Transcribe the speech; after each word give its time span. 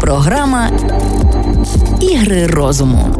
Програма 0.00 0.68
Ігри 2.00 2.46
розуму. 2.46 3.14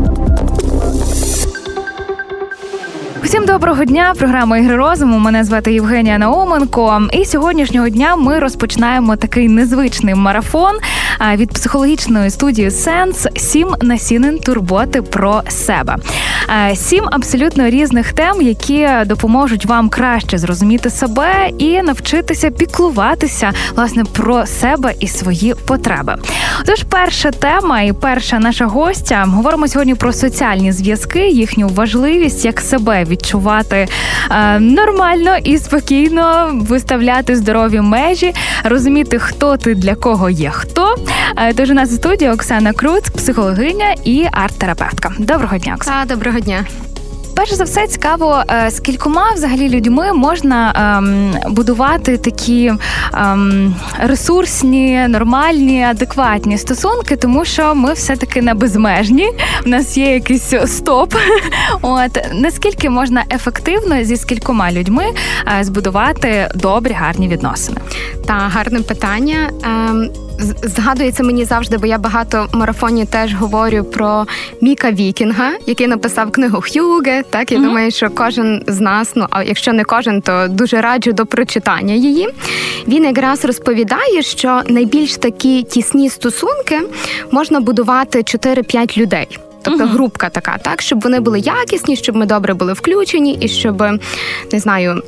Всім 3.22 3.46
доброго 3.46 3.84
дня. 3.84 4.14
Програма 4.18 4.58
ігри 4.58 4.76
розуму. 4.76 5.18
Мене 5.18 5.44
звати 5.44 5.72
Євгенія 5.72 6.18
Науменко. 6.18 7.08
І 7.12 7.24
сьогоднішнього 7.24 7.88
дня 7.88 8.16
ми 8.16 8.38
розпочинаємо 8.38 9.16
такий 9.16 9.48
незвичний 9.48 10.14
марафон 10.14 10.76
від 11.36 11.52
психологічної 11.52 12.30
студії 12.30 12.70
Сенс 12.70 13.26
сім 13.36 13.74
насінин 13.82 14.38
турботи 14.38 15.02
про 15.02 15.42
себе. 15.48 15.96
Сім 16.74 17.04
абсолютно 17.10 17.70
різних 17.70 18.12
тем, 18.12 18.42
які 18.42 18.88
допоможуть 19.06 19.66
вам 19.66 19.88
краще 19.88 20.38
зрозуміти 20.38 20.90
себе 20.90 21.50
і 21.58 21.82
навчитися 21.82 22.50
піклуватися 22.50 23.52
власне 23.74 24.04
про 24.04 24.46
себе 24.46 24.94
і 25.00 25.08
свої 25.08 25.54
потреби. 25.66 26.16
Тож, 26.66 26.82
перша 26.82 27.30
тема 27.30 27.80
і 27.80 27.92
перша 27.92 28.38
наша 28.38 28.66
гостя 28.66 29.24
говоримо 29.28 29.68
сьогодні 29.68 29.94
про 29.94 30.12
соціальні 30.12 30.72
зв'язки, 30.72 31.28
їхню 31.28 31.68
важливість 31.68 32.44
як 32.44 32.60
себе 32.60 33.04
відчувати 33.04 33.88
е, 34.30 34.60
нормально 34.60 35.36
і 35.44 35.58
спокійно 35.58 36.50
виставляти 36.52 37.36
здорові 37.36 37.80
межі, 37.80 38.34
розуміти, 38.64 39.18
хто 39.18 39.56
ти 39.56 39.74
для 39.74 39.94
кого 39.94 40.30
є 40.30 40.50
хто. 40.50 40.96
Е, 41.36 41.54
тож 41.54 41.70
у 41.70 41.74
нас 41.74 41.92
у 41.92 41.94
студії 41.94 42.30
Оксана 42.30 42.72
Круц, 42.72 43.08
психологиня 43.10 43.94
і 44.04 44.26
арт-терапевтка. 44.32 45.12
Доброго 45.18 45.58
дня, 45.58 45.74
Оксана. 45.74 46.04
Доброго 46.04 46.40
дня. 46.40 46.64
Перш 47.36 47.52
за 47.52 47.64
все 47.64 47.86
цікаво, 47.86 48.42
е, 48.50 48.70
з 48.70 48.80
кількома 48.80 49.32
взагалі 49.34 49.68
людьми 49.68 50.12
можна 50.12 50.72
ем, 50.98 51.34
будувати 51.54 52.16
такі 52.16 52.72
ем, 53.14 53.74
ресурсні, 53.98 55.08
нормальні, 55.08 55.84
адекватні 55.84 56.58
стосунки, 56.58 57.16
тому 57.16 57.44
що 57.44 57.74
ми 57.74 57.92
все-таки 57.92 58.42
не 58.42 58.54
безмежні. 58.54 59.28
У 59.66 59.68
нас 59.68 59.96
є 59.96 60.14
якийсь 60.14 60.54
стоп. 60.66 61.14
От 61.82 62.18
наскільки 62.32 62.90
можна 62.90 63.24
ефективно 63.32 64.04
зі 64.04 64.16
скількома 64.16 64.72
людьми 64.72 65.04
е, 65.60 65.64
збудувати 65.64 66.48
добрі, 66.54 66.92
гарні 66.92 67.28
відносини? 67.28 67.80
Та 68.26 68.34
гарне 68.34 68.80
питання. 68.80 69.50
Ем, 69.64 70.10
згадується 70.62 71.22
мені 71.22 71.44
завжди, 71.44 71.78
бо 71.78 71.86
я 71.86 71.98
багато 71.98 72.48
в 72.52 72.56
марафоні 72.56 73.04
теж 73.04 73.34
говорю 73.34 73.84
про 73.84 74.26
Міка 74.60 74.90
Вікінга, 74.90 75.50
який 75.66 75.86
написав 75.86 76.32
книгу 76.32 76.60
Х'юге. 76.60 77.22
Так 77.30 77.52
я 77.52 77.58
mm-hmm. 77.58 77.62
думаю, 77.62 77.90
що 77.90 78.10
кожен 78.10 78.62
з 78.66 78.80
нас, 78.80 79.12
ну 79.14 79.26
а 79.30 79.42
якщо 79.42 79.72
не 79.72 79.84
кожен, 79.84 80.20
то 80.20 80.46
дуже 80.48 80.80
раджу 80.80 81.12
до 81.12 81.26
прочитання 81.26 81.94
її. 81.94 82.28
Він 82.88 83.04
якраз 83.04 83.44
розповідає, 83.44 84.22
що 84.22 84.62
найбільш 84.68 85.16
такі 85.16 85.62
тісні 85.62 86.10
стосунки 86.10 86.80
можна 87.30 87.60
будувати 87.60 88.18
4-5 88.18 88.98
людей. 88.98 89.38
Тобто 89.66 89.84
uh-huh. 89.84 89.92
групка 89.92 90.28
така, 90.28 90.58
так, 90.58 90.82
щоб 90.82 91.00
вони 91.00 91.20
були 91.20 91.38
якісні, 91.40 91.96
щоб 91.96 92.16
ми 92.16 92.26
добре 92.26 92.54
були 92.54 92.72
включені, 92.72 93.38
і 93.40 93.48
щоб 93.48 93.82
не 94.52 94.58
знаю, 94.58 95.02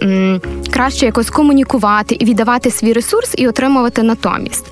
краще 0.70 1.06
якось 1.06 1.30
комунікувати 1.30 2.16
і 2.18 2.24
віддавати 2.24 2.70
свій 2.70 2.92
ресурс 2.92 3.34
і 3.36 3.48
отримувати 3.48 4.02
натомість. 4.02 4.64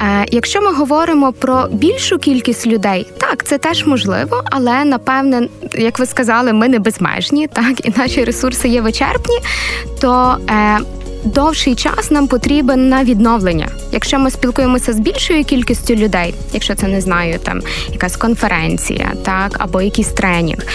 Е, 0.00 0.26
якщо 0.30 0.62
ми 0.62 0.72
говоримо 0.72 1.32
про 1.32 1.66
більшу 1.70 2.18
кількість 2.18 2.66
людей, 2.66 3.06
так 3.18 3.44
це 3.44 3.58
теж 3.58 3.86
можливо, 3.86 4.42
але 4.44 4.84
напевне, 4.84 5.48
як 5.74 5.98
ви 5.98 6.06
сказали, 6.06 6.52
ми 6.52 6.68
не 6.68 6.78
безмежні, 6.78 7.46
так 7.46 7.86
і 7.86 7.92
наші 7.96 8.24
ресурси 8.24 8.68
є 8.68 8.80
вичерпні, 8.80 9.38
то 10.00 10.36
е, 10.50 10.78
довший 11.24 11.74
час 11.74 12.10
нам 12.10 12.26
потрібен 12.28 12.88
на 12.88 13.04
відновлення. 13.04 13.68
Якщо 13.92 14.18
ми 14.18 14.30
спілкуємося 14.30 14.92
з 14.92 14.98
більшою 15.00 15.44
кількістю 15.44 15.94
людей, 15.94 16.34
якщо 16.52 16.74
це 16.74 16.88
не 16.88 17.00
знаю, 17.00 17.38
там 17.38 17.60
якась 17.92 18.16
конференція, 18.16 19.12
так 19.24 19.56
або 19.58 19.82
якийсь 19.82 20.08
тренінг, 20.08 20.66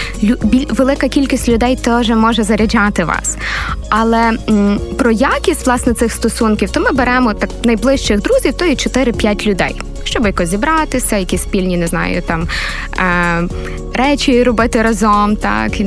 велика 0.70 1.08
кількість 1.08 1.48
людей 1.48 1.76
теж 1.76 2.10
може 2.10 2.42
заряджати 2.42 3.04
вас. 3.04 3.36
Але 3.90 4.32
м, 4.48 4.80
про 4.98 5.10
якість 5.10 5.66
власне 5.66 5.94
цих 5.94 6.12
стосунків, 6.12 6.70
то 6.70 6.80
ми 6.80 6.92
беремо 6.92 7.34
так 7.34 7.50
найближчих 7.64 8.22
друзів, 8.22 8.54
то 8.54 8.64
і 8.64 8.74
4-5 8.74 9.46
людей 9.46 9.76
щоб 10.08 10.26
якось 10.26 10.48
зібратися, 10.48 11.16
якісь 11.16 11.42
спільні, 11.42 11.76
не 11.76 11.86
знаю, 11.86 12.22
там 12.22 12.48
е, 12.98 13.48
речі 13.94 14.42
робити 14.42 14.82
разом. 14.82 15.36
Так 15.36 15.80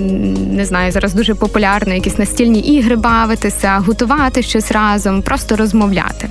не 0.52 0.66
знаю, 0.66 0.92
зараз 0.92 1.14
дуже 1.14 1.36
популярно 1.36 1.94
якісь 1.94 2.18
настільні 2.18 2.60
ігри 2.60 2.96
бавитися, 2.96 3.84
готувати 3.86 4.42
щось 4.42 4.72
разом, 4.72 5.22
просто 5.22 5.56
розмовляти. 5.56 6.30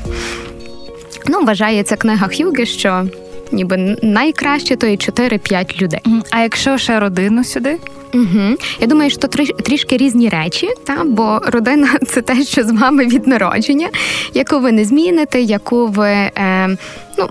Ну, 1.26 1.44
вважає 1.44 1.82
ця 1.82 1.96
книга 1.96 2.28
Х'юги, 2.28 2.66
що 2.66 3.06
ніби 3.52 3.96
найкраще 4.02 4.76
то 4.76 4.86
і 4.86 4.96
4-5 4.96 5.82
людей. 5.82 6.00
А 6.30 6.40
якщо 6.40 6.78
ще 6.78 7.00
родину 7.00 7.44
сюди? 7.44 7.78
Угу. 8.14 8.56
Я 8.80 8.86
думаю, 8.86 9.10
що 9.10 9.28
тріш, 9.28 9.50
трішки 9.64 9.96
різні 9.96 10.28
речі, 10.28 10.68
та 10.84 11.04
бо 11.04 11.40
родина 11.46 11.88
це 12.06 12.22
те, 12.22 12.44
що 12.44 12.64
з 12.64 12.70
вами 12.70 13.06
від 13.06 13.26
народження, 13.26 13.88
яку 14.34 14.60
ви 14.60 14.72
не 14.72 14.84
зміните, 14.84 15.40
яку 15.40 15.86
ви 15.86 16.08
е, 16.08 16.76
ну 17.18 17.28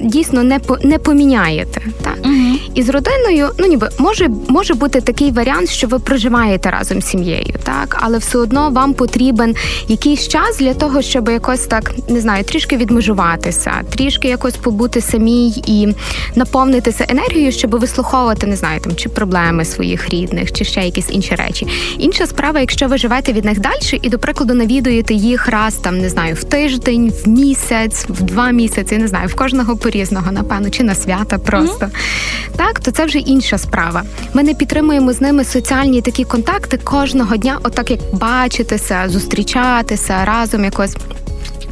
дійсно 0.00 0.42
не 0.42 0.60
не 0.82 0.98
поміняєте. 0.98 1.80
Так? 2.02 2.18
Угу. 2.24 2.53
І 2.74 2.82
з 2.82 2.88
родиною, 2.88 3.48
ну 3.58 3.66
ніби 3.66 3.88
може 3.98 4.28
може 4.48 4.74
бути 4.74 5.00
такий 5.00 5.30
варіант, 5.30 5.70
що 5.70 5.86
ви 5.86 5.98
проживаєте 5.98 6.70
разом 6.70 7.02
з 7.02 7.06
сім'єю, 7.06 7.54
так, 7.62 7.96
але 8.00 8.18
все 8.18 8.38
одно 8.38 8.70
вам 8.70 8.94
потрібен 8.94 9.54
якийсь 9.88 10.28
час 10.28 10.58
для 10.58 10.74
того, 10.74 11.02
щоб 11.02 11.28
якось 11.28 11.60
так 11.66 11.94
не 12.08 12.20
знаю, 12.20 12.44
трішки 12.44 12.76
відмежуватися, 12.76 13.72
трішки 13.90 14.28
якось 14.28 14.54
побути 14.54 15.00
самій 15.00 15.48
і 15.66 15.88
наповнитися 16.34 17.06
енергією, 17.08 17.52
щоб 17.52 17.70
вислуховувати, 17.70 18.46
не 18.46 18.56
знаю, 18.56 18.80
там 18.80 18.96
чи 18.96 19.08
проблеми 19.08 19.64
своїх 19.64 20.08
рідних, 20.08 20.52
чи 20.52 20.64
ще 20.64 20.80
якісь 20.80 21.10
інші 21.10 21.34
речі. 21.34 21.66
Інша 21.98 22.26
справа, 22.26 22.60
якщо 22.60 22.88
ви 22.88 22.98
живете 22.98 23.32
від 23.32 23.44
них 23.44 23.60
далі, 23.60 23.74
і, 24.02 24.08
до 24.08 24.18
прикладу, 24.18 24.54
навідуєте 24.54 25.14
їх 25.14 25.48
раз 25.48 25.74
там, 25.74 25.98
не 25.98 26.08
знаю, 26.08 26.34
в 26.34 26.44
тиждень, 26.44 27.12
в 27.24 27.28
місяць, 27.28 28.06
в 28.08 28.22
два 28.22 28.50
місяці, 28.50 28.98
не 28.98 29.08
знаю, 29.08 29.28
в 29.28 29.34
кожного 29.34 29.76
по-різному, 29.76 30.32
напевно, 30.32 30.70
чи 30.70 30.82
на 30.82 30.94
свята 30.94 31.38
просто. 31.38 31.86
Mm-hmm. 31.86 32.56
Так, 32.64 32.80
то 32.80 32.90
це 32.90 33.04
вже 33.04 33.18
інша 33.18 33.58
справа. 33.58 34.02
Ми 34.34 34.42
не 34.42 34.54
підтримуємо 34.54 35.12
з 35.12 35.20
ними 35.20 35.44
соціальні 35.44 36.02
такі 36.02 36.24
контакти 36.24 36.78
кожного 36.78 37.36
дня, 37.36 37.58
отак 37.62 37.90
як 37.90 38.00
бачитися, 38.12 39.04
зустрічатися 39.08 40.24
разом 40.24 40.64
якось. 40.64 40.96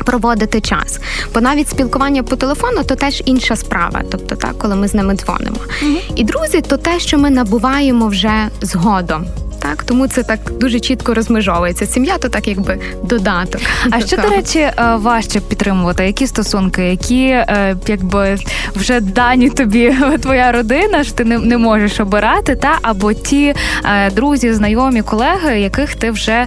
Проводити 0.04 0.60
час, 0.60 1.00
бо 1.34 1.40
навіть 1.40 1.68
спілкування 1.68 2.22
по 2.22 2.36
телефону 2.36 2.84
то 2.84 2.94
теж 2.94 3.22
інша 3.24 3.56
справа, 3.56 4.02
тобто 4.10 4.36
так, 4.36 4.58
коли 4.58 4.76
ми 4.76 4.88
з 4.88 4.94
ними 4.94 5.14
дзвонимо. 5.14 5.56
mm 5.82 5.98
І 6.16 6.24
друзі, 6.24 6.60
то 6.60 6.76
те, 6.76 7.00
що 7.00 7.18
ми 7.18 7.30
набуваємо 7.30 8.08
вже 8.08 8.48
згодом 8.60 9.26
так 9.62 9.82
тому 9.82 10.08
це 10.08 10.22
так 10.22 10.40
дуже 10.60 10.80
чітко 10.80 11.14
розмежовується. 11.14 11.86
Сім'я 11.86 12.18
то 12.18 12.28
так, 12.28 12.48
якби 12.48 12.78
додаток. 13.02 13.60
А 13.90 14.00
що 14.00 14.16
до 14.16 14.28
речі, 14.28 14.58
е, 14.58 14.74
важче 14.96 15.40
підтримувати? 15.40 16.06
Які 16.06 16.26
стосунки, 16.26 16.82
які 16.82 17.24
е, 17.24 17.76
якби 17.86 18.38
вже 18.74 19.00
дані 19.00 19.50
тобі 19.50 19.94
твоя 20.22 20.52
родина, 20.52 21.04
що 21.04 21.14
ти 21.14 21.24
не, 21.24 21.38
не 21.38 21.58
можеш 21.58 22.00
обирати, 22.00 22.56
та 22.56 22.78
або 22.82 23.12
ті 23.12 23.54
е, 23.84 24.10
друзі, 24.10 24.52
знайомі, 24.52 25.02
колеги, 25.02 25.60
яких 25.60 25.94
ти 25.94 26.10
вже 26.10 26.46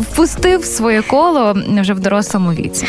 впустив 0.00 0.60
в 0.60 0.64
своє 0.64 1.02
коло 1.02 1.56
вже 1.80 1.92
в 1.92 2.00
дорослому 2.00 2.52
віці. 2.52 2.86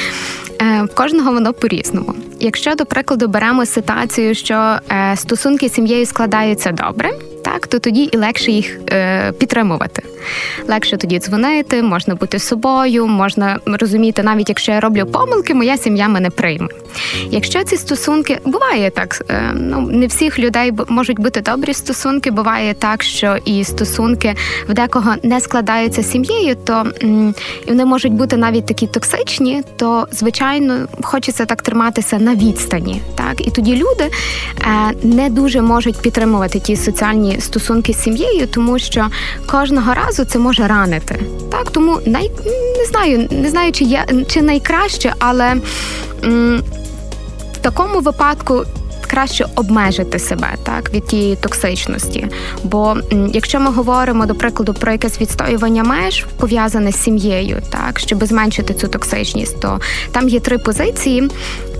В 0.59 0.95
кожного 0.95 1.31
воно 1.31 1.53
по-різному. 1.53 2.13
Якщо 2.39 2.75
до 2.75 2.85
прикладу 2.85 3.27
беремо 3.27 3.65
ситуацію, 3.65 4.35
що 4.35 4.75
стосунки 5.15 5.69
з 5.69 5.73
сім'єю 5.73 6.05
складаються 6.05 6.71
добре, 6.71 7.09
так 7.43 7.67
то 7.67 7.79
тоді 7.79 8.03
і 8.03 8.17
легше 8.17 8.51
їх 8.51 8.79
е, 8.91 9.31
підтримувати. 9.31 10.03
Легше 10.67 10.97
тоді 10.97 11.19
дзвонити, 11.19 11.83
можна 11.83 12.15
бути 12.15 12.39
собою, 12.39 13.07
можна 13.07 13.59
розуміти, 13.65 14.23
навіть 14.23 14.49
якщо 14.49 14.71
я 14.71 14.79
роблю 14.79 15.05
помилки, 15.05 15.53
моя 15.53 15.77
сім'я 15.77 16.07
мене 16.07 16.29
прийме. 16.29 16.67
Якщо 17.31 17.63
ці 17.63 17.77
стосунки 17.77 18.39
буває 18.45 18.89
так, 18.89 19.25
е, 19.29 19.51
ну 19.55 19.81
не 19.81 20.07
всіх 20.07 20.39
людей 20.39 20.73
можуть 20.87 21.19
бути 21.19 21.41
добрі 21.41 21.73
стосунки. 21.73 22.31
Буває 22.31 22.73
так, 22.73 23.03
що 23.03 23.37
і 23.45 23.63
стосунки 23.63 24.35
в 24.69 24.73
декого 24.73 25.15
не 25.23 25.39
складаються 25.39 26.03
сім'єю, 26.03 26.55
то 26.55 26.85
і 27.65 27.69
вони 27.69 27.85
можуть 27.85 28.13
бути 28.13 28.37
навіть 28.37 28.65
такі 28.65 28.87
токсичні, 28.87 29.63
то 29.75 30.07
звичайно 30.11 30.87
хочеться 31.01 31.45
так 31.45 31.61
триматися 31.61 32.19
на 32.19 32.35
відстані. 32.35 33.01
Так 33.15 33.47
і 33.47 33.51
тоді 33.51 33.75
люди 33.75 34.03
е, 34.03 34.93
не 35.03 35.29
дуже 35.29 35.61
можуть 35.61 36.01
підтримувати 36.01 36.59
ті 36.59 36.75
соціальні 36.75 37.28
стосунки 37.39 37.93
з 37.93 38.03
сім'єю, 38.03 38.47
тому 38.47 38.79
що 38.79 39.07
кожного 39.47 39.93
разу 39.93 40.25
це 40.25 40.39
може 40.39 40.67
ранити. 40.67 41.19
Так, 41.51 41.71
тому 41.71 41.99
най 42.05 42.31
не 42.77 42.85
знаю, 42.85 43.27
не 43.31 43.49
знаю, 43.49 43.71
чи 43.71 43.83
я 43.83 44.05
чи 44.27 44.41
найкраще, 44.41 45.13
але 45.19 45.55
м, 46.23 46.63
в 47.53 47.57
такому 47.57 47.99
випадку 47.99 48.65
краще 49.09 49.45
обмежити 49.55 50.19
себе 50.19 50.47
так 50.63 50.93
від 50.93 51.07
тієї 51.07 51.35
токсичності. 51.35 52.27
Бо 52.63 52.97
якщо 53.33 53.59
ми 53.59 53.71
говоримо 53.71 54.25
до 54.25 54.35
прикладу 54.35 54.73
про 54.73 54.91
якесь 54.91 55.21
відстоювання 55.21 55.83
меж 55.83 56.25
пов'язане 56.37 56.91
з 56.91 57.03
сім'єю, 57.03 57.61
так 57.69 57.99
щоб 57.99 58.23
зменшити 58.23 58.73
цю 58.73 58.87
токсичність, 58.87 59.61
то 59.61 59.79
там 60.11 60.29
є 60.29 60.39
три 60.39 60.57
позиції. 60.57 61.29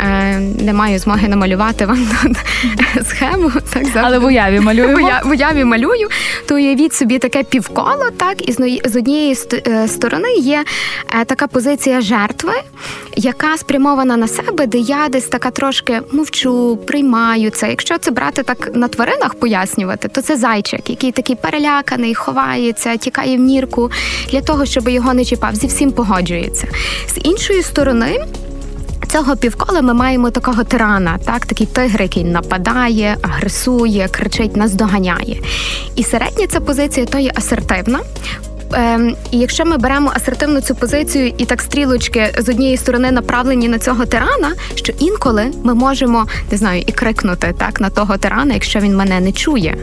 Е, 0.01 0.39
не 0.39 0.73
маю 0.73 0.99
змоги 0.99 1.27
намалювати 1.27 1.85
вам 1.85 2.07
тут 2.23 2.37
схему, 3.07 3.51
так 3.51 3.83
завжди. 3.83 3.99
але 4.03 4.19
в 4.19 4.25
уяві 4.25 4.59
малюємо. 4.59 5.09
в 5.25 5.29
уяві 5.29 5.63
малюю. 5.63 6.07
То 6.45 6.55
уявіть 6.55 6.93
собі 6.93 7.19
таке 7.19 7.43
півколо, 7.43 8.09
так 8.17 8.49
і 8.49 8.51
з 8.85 8.95
однієї 8.95 9.37
е, 9.67 9.87
сторони 9.87 10.33
є 10.33 10.63
е, 11.21 11.25
така 11.25 11.47
позиція 11.47 12.01
жертви, 12.01 12.53
яка 13.15 13.57
спрямована 13.57 14.17
на 14.17 14.27
себе, 14.27 14.67
де 14.67 14.77
я 14.77 15.07
десь 15.09 15.25
така 15.25 15.51
трошки 15.51 16.01
мовчу, 16.11 16.77
приймаю 16.87 17.18
це. 17.53 17.69
Якщо 17.69 17.97
це 17.97 18.11
брати 18.11 18.43
так 18.43 18.75
на 18.75 18.87
тваринах 18.87 19.33
пояснювати, 19.33 20.07
то 20.07 20.21
це 20.21 20.37
зайчик, 20.37 20.89
який 20.89 21.11
такий 21.11 21.35
переляканий, 21.35 22.15
ховається, 22.15 22.97
тікає 22.97 23.37
в 23.37 23.39
нірку 23.39 23.91
для 24.31 24.41
того, 24.41 24.65
щоб 24.65 24.89
його 24.89 25.13
не 25.13 25.25
чіпав. 25.25 25.55
Зі 25.55 25.67
всім 25.67 25.91
погоджується. 25.91 26.67
З 27.07 27.17
іншої 27.23 27.63
сторони. 27.63 28.25
Цього 29.11 29.35
півкола 29.35 29.81
ми 29.81 29.93
маємо 29.93 30.31
такого 30.31 30.63
тирана, 30.63 31.17
так 31.25 31.45
такий 31.45 31.67
тигр, 31.67 32.01
який 32.01 32.23
нападає, 32.23 33.17
агресує, 33.21 34.07
кричить, 34.07 34.57
нас 34.57 34.73
доганяє. 34.73 35.41
І 35.95 36.03
середня 36.03 36.47
ця 36.47 36.59
позиція 36.59 37.05
то 37.05 37.17
є 37.17 37.31
асертивна, 37.35 37.99
Ем, 38.73 39.15
І 39.31 39.37
якщо 39.37 39.65
ми 39.65 39.77
беремо 39.77 40.11
асертивну 40.15 40.61
цю 40.61 40.75
позицію 40.75 41.33
і 41.37 41.45
так 41.45 41.61
стрілочки 41.61 42.33
з 42.37 42.49
однієї 42.49 42.77
сторони 42.77 43.11
направлені 43.11 43.67
на 43.67 43.79
цього 43.79 44.05
тирана, 44.05 44.53
що 44.75 44.93
інколи 44.99 45.51
ми 45.63 45.73
можемо 45.73 46.25
не 46.51 46.57
знаю 46.57 46.83
і 46.87 46.91
крикнути 46.91 47.53
так 47.57 47.81
на 47.81 47.89
того 47.89 48.17
тирана, 48.17 48.53
якщо 48.53 48.79
він 48.79 48.95
мене 48.95 49.19
не 49.19 49.31
чує. 49.31 49.77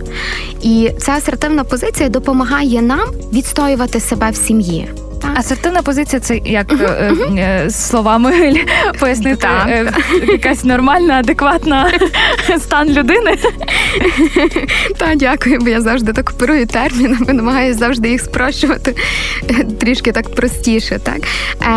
І 0.63 0.91
ця 0.99 1.13
асертивна 1.13 1.65
позиція 1.65 2.09
допомагає 2.09 2.83
нам 2.83 3.09
відстоювати 3.33 4.01
себе 4.01 4.31
в 4.31 4.37
сім'ї. 4.37 4.89
Асертивна 5.35 5.83
позиція 5.83 6.21
це 6.21 6.41
як 6.45 6.73
uh-huh, 6.73 7.13
uh-huh. 7.13 7.71
словами 7.71 8.33
пояснити. 9.01 9.47
Е, 9.47 9.93
якась 10.29 10.65
нормальна, 10.65 11.15
адекватна 11.15 11.91
стан 12.59 12.89
людини. 12.89 13.39
Так, 14.99 15.17
дякую, 15.17 15.59
бо 15.61 15.69
я 15.69 15.81
завжди 15.81 16.13
так 16.13 16.31
оперую 16.31 16.67
термінами, 16.67 17.33
намагаюся 17.33 17.79
завжди 17.79 18.09
їх 18.09 18.21
спрощувати 18.21 18.97
трішки 19.81 20.13
так 20.13 20.35
простіше. 20.35 20.99
Так 21.03 21.21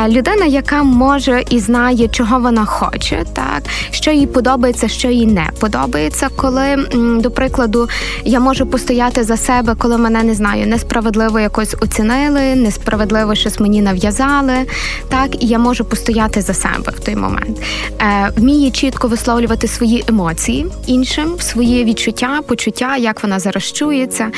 людина, 0.10 0.46
яка 0.46 0.84
може 0.84 1.44
і 1.50 1.60
знає, 1.60 2.08
чого 2.08 2.40
вона 2.40 2.66
хоче, 2.66 3.24
так 3.34 3.64
що 3.92 4.12
їй 4.12 4.28
подобається, 4.28 4.88
що 4.88 5.08
їй 5.08 5.26
не 5.26 5.50
подобається, 5.60 6.28
коли 6.36 6.88
до 7.20 7.32
прикладу 7.32 7.90
я 8.24 8.40
можу 8.40 8.66
постояти 8.66 9.24
за 9.24 9.38
себе, 9.38 9.76
коли 9.78 9.98
мене 9.98 10.24
не 10.24 10.34
знаю, 10.34 10.68
несправедливо 10.68 11.40
якось 11.40 11.76
оцінили, 11.82 12.56
несправедливо 12.56 13.29
щось 13.36 13.60
мені 13.60 13.82
нав'язали, 13.82 14.66
так 15.10 15.44
і 15.44 15.48
я 15.48 15.60
можу 15.60 15.86
постояти 15.86 16.42
за 16.42 16.54
себе 16.54 16.94
в 16.98 17.00
той 17.00 17.16
момент. 17.16 17.60
Е, 18.02 18.32
Вміє 18.36 18.72
чітко 18.72 19.08
висловлювати 19.08 19.68
свої 19.68 20.04
емоції 20.08 20.66
іншим, 20.88 21.36
свої 21.40 21.84
відчуття, 21.84 22.40
почуття, 22.48 22.98
як 22.98 23.24
вона 23.24 23.40
зараз 23.40 23.72
чується. 23.72 24.32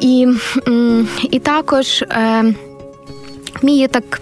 І 0.00 0.28
і 1.30 1.38
також 1.38 2.02
е, 2.02 2.54
вміє 3.62 3.88
так 3.88 4.20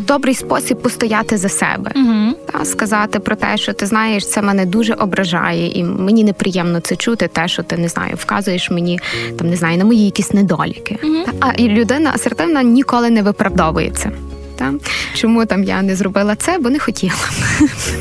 добрий 0.00 0.34
спосіб 0.34 0.78
постояти 0.78 1.36
за 1.36 1.48
себе, 1.48 1.90
uh 1.96 2.30
та 2.52 2.64
сказати 2.64 3.18
про 3.18 3.36
те, 3.36 3.56
що 3.56 3.72
ти 3.72 3.86
знаєш, 3.86 4.28
це 4.28 4.42
мене 4.42 4.66
дуже 4.66 4.94
ображає, 4.94 5.78
і 5.78 5.84
мені 5.84 6.24
неприємно 6.24 6.80
це 6.80 6.96
чути, 6.96 7.28
те, 7.28 7.48
що 7.48 7.62
ти 7.62 7.76
не 7.76 7.88
знаю, 7.88 8.14
вказуєш 8.18 8.70
мені 8.70 9.00
там 9.38 9.50
не 9.50 9.56
знаю 9.56 9.78
на 9.78 9.84
мої 9.84 10.04
якісь 10.04 10.32
недоліки. 10.32 10.98
uh 11.02 11.24
Та, 11.24 11.32
а 11.40 11.52
і 11.52 11.68
людина 11.68 12.10
асертивна 12.14 12.62
ніколи 12.62 13.10
не 13.10 13.22
виправдовується. 13.22 14.12
Та 14.56 14.72
чому 15.14 15.46
там 15.46 15.64
я 15.64 15.82
не 15.82 15.96
зробила 15.96 16.36
це, 16.36 16.58
бо 16.58 16.70
не 16.70 16.78
хотіла. 16.78 17.14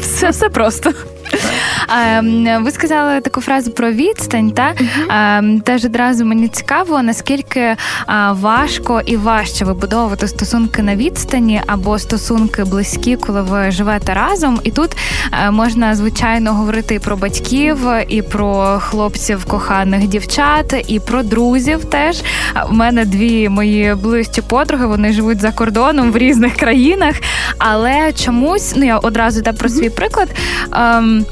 Все, 0.02 0.30
все 0.30 0.50
просто. 0.50 0.94
Ви 2.60 2.72
сказали 2.72 3.22
таку 3.22 3.42
фразу 3.42 3.72
про 3.72 3.92
відстань, 3.92 4.52
та 4.52 4.74
теж 5.64 5.86
одразу 5.86 6.26
мені 6.26 6.48
цікаво, 6.48 7.02
наскільки 7.02 7.76
важко 8.32 9.02
і 9.06 9.18
важче 9.18 9.66
вибудовувати 9.66 10.28
стосунки 10.28 10.82
на 10.82 10.96
відстані 10.96 11.62
або 11.68 12.00
стосунки 12.00 12.64
близькі, 12.64 13.16
коли 13.16 13.42
ви 13.42 13.72
живете 13.72 14.14
разом. 14.14 14.60
І 14.64 14.72
тут 14.72 14.98
е, 15.32 15.52
можна 15.52 15.96
звичайно 15.96 16.54
говорити 16.54 16.96
і 16.96 17.00
про 17.00 17.18
батьків, 17.18 17.78
і 18.08 18.22
про 18.22 18.80
хлопців, 18.80 19.46
коханих 19.46 20.08
дівчат, 20.08 20.84
і 20.88 21.00
про 21.00 21.24
друзів. 21.24 21.86
Теж 21.86 22.22
у 22.70 22.74
мене 22.74 23.06
дві 23.06 23.50
мої 23.50 23.96
ближчі 23.96 24.42
подруги. 24.42 24.86
Вони 24.86 25.14
живуть 25.14 25.42
за 25.42 25.52
кордоном 25.52 26.12
в 26.12 26.18
різних 26.18 26.56
країнах, 26.56 27.16
але 27.58 28.14
чомусь 28.14 28.74
ну 28.78 28.86
я 28.86 28.98
одразу 28.98 29.42
та 29.42 29.54
про 29.54 29.70
свій 29.70 29.90
приклад. 29.90 30.30
Ем, 30.72 31.26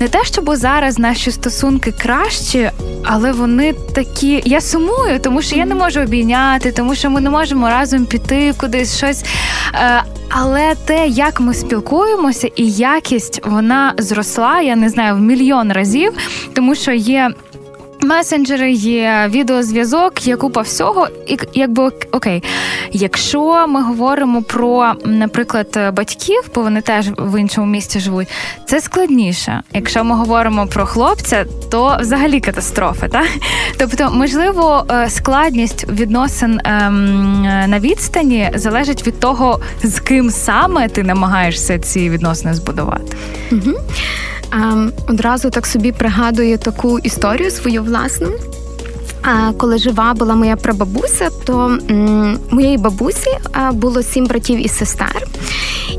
не 0.00 0.08
те, 0.08 0.24
щоб 0.24 0.56
зараз 0.56 0.98
наші 0.98 1.30
стосунки 1.30 1.92
кращі, 2.02 2.70
але 3.04 3.32
вони 3.32 3.72
такі. 3.72 4.42
Я 4.44 4.60
сумую, 4.60 5.20
тому 5.20 5.42
що 5.42 5.56
я 5.56 5.66
не 5.66 5.74
можу 5.74 6.00
обійняти, 6.00 6.72
тому 6.72 6.94
що 6.94 7.10
ми 7.10 7.20
не 7.20 7.30
можемо 7.30 7.68
разом 7.68 8.06
піти 8.06 8.54
кудись 8.60 8.96
щось. 8.96 9.24
Е, 9.74 10.02
але 10.28 10.74
те, 10.84 11.06
як 11.06 11.40
ми 11.40 11.54
спілкуємося, 11.54 12.50
і 12.56 12.70
якість 12.70 13.40
вона 13.44 13.94
зросла, 13.98 14.60
я 14.60 14.76
не 14.76 14.88
знаю, 14.88 15.14
в 15.14 15.20
мільйон 15.20 15.72
разів, 15.72 16.12
тому 16.54 16.74
що 16.74 16.92
є 16.92 17.30
месенджери, 18.04 18.72
є 18.72 19.28
відеозв'язок, 19.30 20.26
є 20.26 20.36
купа 20.36 20.60
всього. 20.60 21.08
І 21.26 21.38
якби 21.54 21.90
окей, 22.12 22.42
якщо 22.92 23.66
ми 23.68 23.82
говоримо 23.82 24.42
про, 24.42 24.92
наприклад, 25.04 25.92
батьків, 25.92 26.50
бо 26.54 26.62
вони 26.62 26.80
теж 26.80 27.10
в 27.18 27.40
іншому 27.40 27.66
місті 27.66 28.00
живуть, 28.00 28.28
це 28.66 28.80
складніше. 28.80 29.62
Якщо 29.72 30.04
ми 30.04 30.16
говоримо 30.16 30.66
про 30.66 30.86
хлопця, 30.86 31.44
то 31.70 31.98
взагалі 32.00 32.40
катастрофа. 32.40 33.08
Так? 33.08 33.28
Тобто, 33.78 34.10
можливо, 34.10 34.86
е, 34.90 35.10
складність 35.10 35.88
відносин 35.88 36.60
ем, 36.64 37.42
на 37.42 37.78
відстані 37.78 38.50
залежить 38.54 39.06
від 39.06 39.20
того, 39.20 39.60
з 39.82 40.00
ким 40.00 40.30
саме 40.30 40.88
ти 40.88 41.02
намагаєшся 41.02 41.78
ці 41.78 42.10
відносини 42.10 42.54
збудувати. 42.54 43.16
Угу. 43.52 43.72
Ем, 44.54 44.92
одразу 45.08 45.50
так 45.50 45.66
собі 45.66 45.92
пригадую 45.92 46.58
таку 46.58 46.98
історію 46.98 47.50
свою 47.50 47.82
власну. 47.82 48.28
Коли 49.56 49.78
жива 49.78 50.14
була 50.14 50.34
моя 50.34 50.56
прабабуся, 50.56 51.30
то 51.44 51.78
моєї 52.50 52.78
бабусі 52.78 53.30
було 53.72 54.02
сім 54.02 54.26
братів 54.26 54.66
і 54.66 54.68
сестер. 54.68 55.26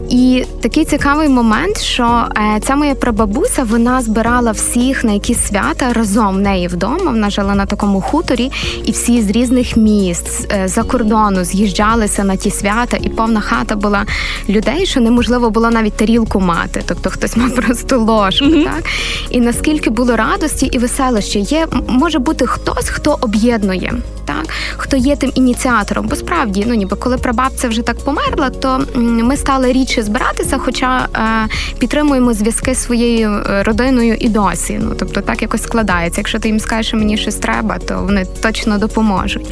І 0.10 0.46
такий 0.62 0.86
цікавий 0.86 1.30
момент, 1.30 1.82
що 1.82 2.28
е, 2.38 2.60
ця 2.68 2.76
моя 2.76 2.96
прабабуся 2.96 3.64
вона 3.64 4.02
збирала 4.02 4.52
всіх 4.52 5.04
на 5.04 5.12
якісь 5.12 5.48
свята 5.48 5.94
разом 5.94 6.36
в 6.36 6.40
неї 6.40 6.68
вдома. 6.68 7.12
Вона 7.12 7.30
жила 7.30 7.56
на 7.56 7.66
такому 7.66 8.02
хуторі, 8.02 8.52
і 8.86 8.92
всі 8.92 9.22
з 9.22 9.30
різних 9.30 9.78
міст 9.78 10.52
е, 10.52 10.68
за 10.68 10.84
кордону 10.84 11.44
з'їжджалися 11.44 12.24
на 12.24 12.36
ті 12.36 12.52
свята, 12.52 12.98
і 13.02 13.10
повна 13.10 13.42
хата 13.42 13.76
була 13.76 14.06
людей, 14.50 14.86
що 14.86 15.02
неможливо 15.02 15.50
було 15.50 15.72
навіть 15.72 15.94
тарілку 15.94 16.40
мати. 16.40 16.84
Тобто 16.88 17.10
хтось 17.10 17.38
мав 17.38 17.56
просто 17.56 18.00
ложку. 18.00 18.46
Mm-hmm. 18.46 18.64
Так 18.64 18.84
і 19.30 19.40
наскільки 19.42 19.90
було 19.90 20.16
радості 20.16 20.66
і 20.66 20.78
веселощі, 20.78 21.40
є 21.40 21.68
може 21.88 22.20
бути 22.20 22.48
хтось, 22.48 22.90
хто 22.90 23.18
об'єднує, 23.22 23.94
так 24.26 24.46
хто 24.78 24.98
є 24.98 25.16
тим 25.16 25.32
ініціатором. 25.36 26.08
Бо 26.08 26.16
справді, 26.16 26.64
ну 26.68 26.74
ніби 26.74 26.96
коли 26.96 27.18
прабабця 27.18 27.68
вже 27.68 27.82
так 27.82 27.98
померла, 27.98 28.50
то 28.50 28.82
ми 28.96 29.38
стали 29.38 29.74
рідше 29.96 30.04
збиратися, 30.04 30.58
хоча 30.58 31.08
е, 31.16 31.48
підтримуємо 31.80 32.34
зв'язки 32.34 32.76
своєю 32.76 33.30
е, 33.30 33.64
родиною 33.64 34.18
і 34.20 34.30
досі. 34.30 34.80
Ну 34.82 34.96
тобто 35.00 35.22
так 35.22 35.42
якось 35.42 35.64
складається. 35.64 36.22
Якщо 36.22 36.40
ти 36.40 36.48
їм 36.48 36.60
скажеш, 36.60 36.88
що 36.88 36.98
мені 36.98 37.18
щось 37.18 37.36
треба, 37.36 37.78
то 37.78 38.02
вони 38.04 38.26
точно 38.42 38.78
допоможуть. 38.78 39.48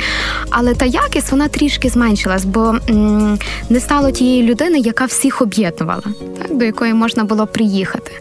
Але 0.49 0.73
та 0.73 0.85
якість 0.85 1.31
вона 1.31 1.47
трішки 1.47 1.89
зменшилась, 1.89 2.45
бо 2.45 2.75
м, 2.89 3.39
не 3.69 3.79
стало 3.79 4.11
тієї 4.11 4.43
людини, 4.43 4.79
яка 4.79 5.05
всіх 5.05 5.41
об'єднувала, 5.41 6.03
так 6.41 6.57
до 6.57 6.65
якої 6.65 6.93
можна 6.93 7.23
було 7.23 7.47
приїхати. 7.47 8.11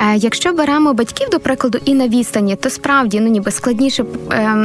Е, 0.00 0.16
Якщо 0.16 0.52
беремо 0.52 0.94
батьків, 0.94 1.28
до 1.30 1.40
прикладу, 1.40 1.78
і 1.84 1.94
на 1.94 2.08
відстані, 2.08 2.56
то 2.56 2.70
справді 2.70 3.20
ну 3.20 3.28
ніби 3.28 3.50
складніше 3.50 4.04
е, 4.32 4.56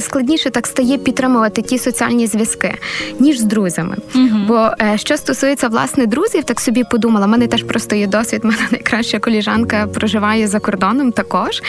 складніше 0.00 0.50
так 0.50 0.66
стає 0.66 0.98
підтримувати 0.98 1.62
ті 1.62 1.78
соціальні 1.78 2.26
зв'язки, 2.26 2.74
ніж 3.20 3.38
з 3.38 3.42
друзями. 3.42 3.96
Угу. 4.14 4.28
Бо 4.48 4.70
е, 4.80 4.98
що 4.98 5.16
стосується 5.16 5.68
власне 5.68 6.06
друзів, 6.06 6.21
друзів, 6.22 6.44
так 6.44 6.60
собі 6.60 6.84
подумала. 6.84 7.26
У 7.26 7.28
мене 7.28 7.46
теж 7.46 7.62
просто 7.62 7.96
є 7.96 8.06
досвід. 8.06 8.44
Мене 8.44 8.68
найкраща 8.70 9.18
коліжанка 9.18 9.86
проживає 9.86 10.48
за 10.48 10.60
кордоном 10.60 11.12
також. 11.12 11.62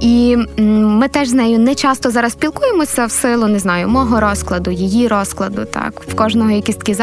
І 0.00 0.36
ми 0.58 1.08
теж 1.08 1.28
з 1.28 1.32
нею 1.32 1.58
не 1.58 1.74
часто 1.74 2.10
зараз 2.10 2.32
спілкуємося 2.32 3.06
в 3.06 3.10
силу, 3.10 3.46
не 3.46 3.58
знаю, 3.58 3.88
мого 3.88 4.20
розкладу, 4.20 4.70
її 4.70 5.08
розкладу. 5.08 5.64
Так, 5.64 6.02
в 6.08 6.14
кожного 6.14 6.50
якісь 6.50 6.76
такі 6.76 6.94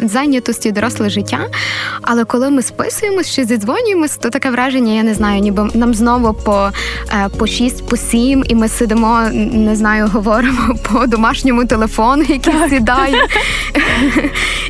зайнятості, 0.00 0.72
доросле 0.72 1.10
життя. 1.10 1.38
Але 2.02 2.24
коли 2.24 2.50
ми 2.50 2.62
списуємось 2.62 3.34
чи 3.34 3.44
зідзвонюємось, 3.44 4.16
то 4.16 4.30
таке 4.30 4.50
враження, 4.50 4.92
я 4.92 5.02
не 5.02 5.14
знаю, 5.14 5.40
ніби 5.40 5.68
нам 5.74 5.94
знову 5.94 6.34
по 6.34 6.70
е, 7.10 7.28
по 7.38 7.46
6, 7.46 7.86
по 7.88 7.96
7, 7.96 8.44
і 8.48 8.54
ми 8.54 8.68
сидимо, 8.68 9.20
не 9.52 9.76
знаю, 9.76 10.08
говоримо 10.12 10.74
по 10.92 11.06
домашньому 11.06 11.64
телефону, 11.64 12.24
який 12.28 12.54
сідає. 12.68 13.28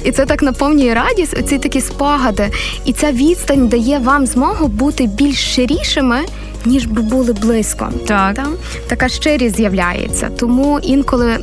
І 0.05 0.13
це 0.13 0.27
так 0.27 0.43
наповнює 0.43 0.95
радість, 0.95 1.39
оці 1.39 1.59
такі 1.59 1.76
спогади. 1.81 2.51
І 2.85 2.93
ця 2.93 3.13
відстань 3.13 3.69
дає 3.69 3.99
вам 3.99 4.27
змогу 4.27 4.69
бути 4.69 5.07
більш 5.07 5.55
ширішими 5.55 6.25
ніж 6.67 6.87
би 6.87 7.03
були 7.03 7.33
близько. 7.33 7.89
Так. 8.07 8.35
Та? 8.35 8.47
Така 8.87 9.09
щирість 9.09 9.57
з'являється. 9.57 10.31
Тому 10.39 10.81
інколи 10.83 11.39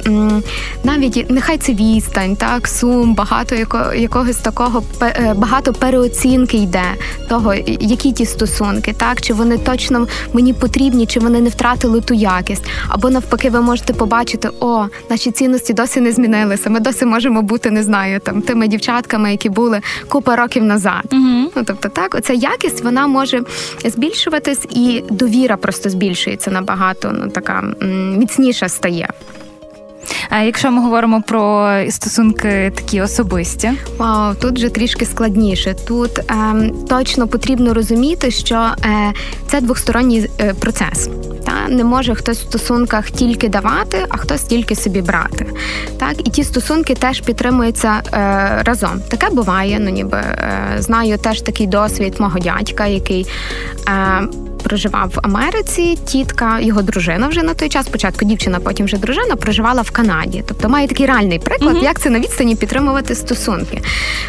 навіть 0.84 1.26
нехай 1.30 1.58
це 1.58 1.74
відстань, 1.74 2.36
так, 2.36 2.68
сум, 2.68 3.16
багато 3.16 3.56
яко, 3.56 3.94
якогось 3.96 4.36
такого 4.36 4.84
е, 5.02 5.34
багато 5.38 5.74
переоцінки 5.74 6.58
йде 6.58 6.84
того, 7.30 7.54
які 7.80 8.12
ті 8.12 8.26
стосунки, 8.26 8.94
так, 8.98 9.22
чи 9.22 9.34
вони 9.34 9.58
точно 9.58 10.08
мені 10.34 10.54
потрібні, 10.54 11.06
чи 11.06 11.20
вони 11.20 11.42
не 11.42 11.50
втратили 11.50 12.02
ту 12.02 12.14
якість. 12.14 12.64
Або 12.88 13.10
навпаки, 13.10 13.50
ви 13.50 13.62
можете 13.62 13.94
побачити, 13.94 14.50
о, 14.60 14.86
наші 15.10 15.32
цінності 15.32 15.74
досі 15.74 16.02
не 16.02 16.12
змінилися. 16.12 16.70
Ми 16.70 16.80
досі 16.80 17.06
можемо 17.06 17.42
бути, 17.42 17.72
не 17.72 17.84
знаю, 17.84 18.20
там 18.20 18.42
тими 18.42 18.68
дівчатками, 18.68 19.32
які 19.32 19.50
були 19.50 19.82
купа 20.08 20.36
років 20.36 20.64
назад. 20.64 21.04
Угу. 21.12 21.52
Ну 21.56 21.64
тобто, 21.66 21.90
так, 21.90 22.16
оця 22.16 22.34
якість 22.34 22.84
вона 22.84 23.08
може 23.08 23.42
збільшуватись 23.86 24.66
і 24.70 25.04
довіра 25.14 25.58
просто 25.58 25.90
збільшується 25.90 26.52
набагато, 26.52 27.12
ну 27.12 27.30
така 27.30 27.64
міцніша 28.18 28.70
стає. 28.70 29.10
А 30.30 30.40
якщо 30.40 30.72
ми 30.72 30.82
говоримо 30.82 31.22
про 31.22 31.70
стосунки 31.90 32.72
такі 32.76 33.02
особисті, 33.02 33.72
Вау, 33.98 34.36
тут 34.36 34.56
вже 34.56 34.70
трішки 34.70 35.06
складніше. 35.06 35.76
Тут 35.88 36.20
е, 36.20 36.24
точно 36.90 37.28
потрібно 37.28 37.74
розуміти, 37.74 38.32
що 38.32 38.56
е, 38.56 39.14
це 39.48 39.62
двосторонній 39.62 40.30
е, 40.40 40.54
процес. 40.54 41.10
Та 41.46 41.74
не 41.74 41.84
може 41.84 42.16
хтось 42.16 42.38
в 42.38 42.42
стосунках 42.42 43.12
тільки 43.12 43.50
давати, 43.50 44.06
а 44.10 44.18
хтось 44.18 44.44
тільки 44.44 44.76
собі 44.76 45.02
брати. 45.02 45.46
Так, 46.00 46.28
і 46.28 46.30
ті 46.30 46.44
стосунки 46.44 46.96
теж 46.96 47.22
підтримуються 47.22 48.02
е, 48.14 48.64
разом. 48.64 49.02
Таке 49.10 49.30
буває. 49.30 49.80
Ну 49.80 49.90
ніби 49.90 50.18
е, 50.18 50.76
знаю 50.80 51.18
теж 51.18 51.42
такий 51.42 51.68
досвід 51.68 52.16
мого 52.20 52.40
дядька, 52.40 52.86
який. 52.86 53.28
Проживав 54.64 55.10
в 55.10 55.20
Америці. 55.24 55.98
Тітка, 56.06 56.60
його 56.60 56.82
дружина 56.82 57.28
вже 57.28 57.44
на 57.44 57.54
той 57.54 57.70
час, 57.70 57.86
спочатку 57.86 58.26
дівчина, 58.26 58.60
потім 58.60 58.86
вже 58.86 58.98
дружина, 58.98 59.36
проживала 59.36 59.82
в 59.82 59.92
Канаді. 59.92 60.44
Тобто 60.48 60.70
має 60.70 60.88
такий 60.88 61.06
реальний 61.06 61.40
приклад, 61.40 61.76
mm-hmm. 61.76 61.84
як 61.84 62.00
це 62.00 62.10
на 62.10 62.20
відстані 62.20 62.56
підтримувати 62.56 63.16
стосунки. 63.16 63.82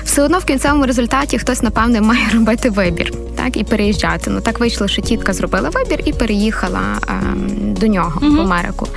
Все 0.05 0.23
одно 0.23 0.39
в 0.39 0.45
кінцевому 0.45 0.87
результаті 0.87 1.39
хтось, 1.39 1.63
напевне, 1.63 2.01
має 2.01 2.29
робити 2.35 2.71
вибір, 2.71 3.13
так 3.37 3.57
і 3.57 3.65
переїжджати. 3.65 4.31
Ну 4.31 4.41
так 4.41 4.61
вийшло, 4.61 4.89
що 4.89 5.03
тітка 5.03 5.33
зробила 5.33 5.69
вибір 5.69 6.01
і 6.05 6.13
переїхала 6.13 6.81
е, 7.09 7.13
до 7.81 7.87
нього 7.87 8.21
mm-hmm. 8.21 8.37
в 8.37 8.41
Америку. 8.41 8.89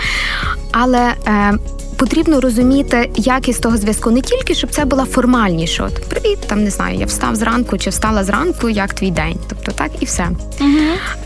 Але 0.71 1.13
е, 1.27 1.53
потрібно 1.97 2.41
розуміти 2.41 3.09
якість 3.15 3.61
того 3.61 3.77
зв'язку 3.77 4.11
не 4.11 4.21
тільки, 4.21 4.55
щоб 4.55 4.69
це 4.69 4.85
була 4.85 5.05
формальніше. 5.05 5.83
От 5.83 6.09
привіт, 6.09 6.39
там 6.47 6.63
не 6.63 6.69
знаю, 6.69 6.99
я 6.99 7.05
встав 7.05 7.35
зранку 7.35 7.77
чи 7.77 7.89
встала 7.89 8.23
зранку, 8.23 8.69
як 8.69 8.93
твій 8.93 9.11
день. 9.11 9.37
Тобто 9.49 9.71
так 9.71 9.91
і 9.99 10.05
все. 10.05 10.27
Угу. 10.61 10.69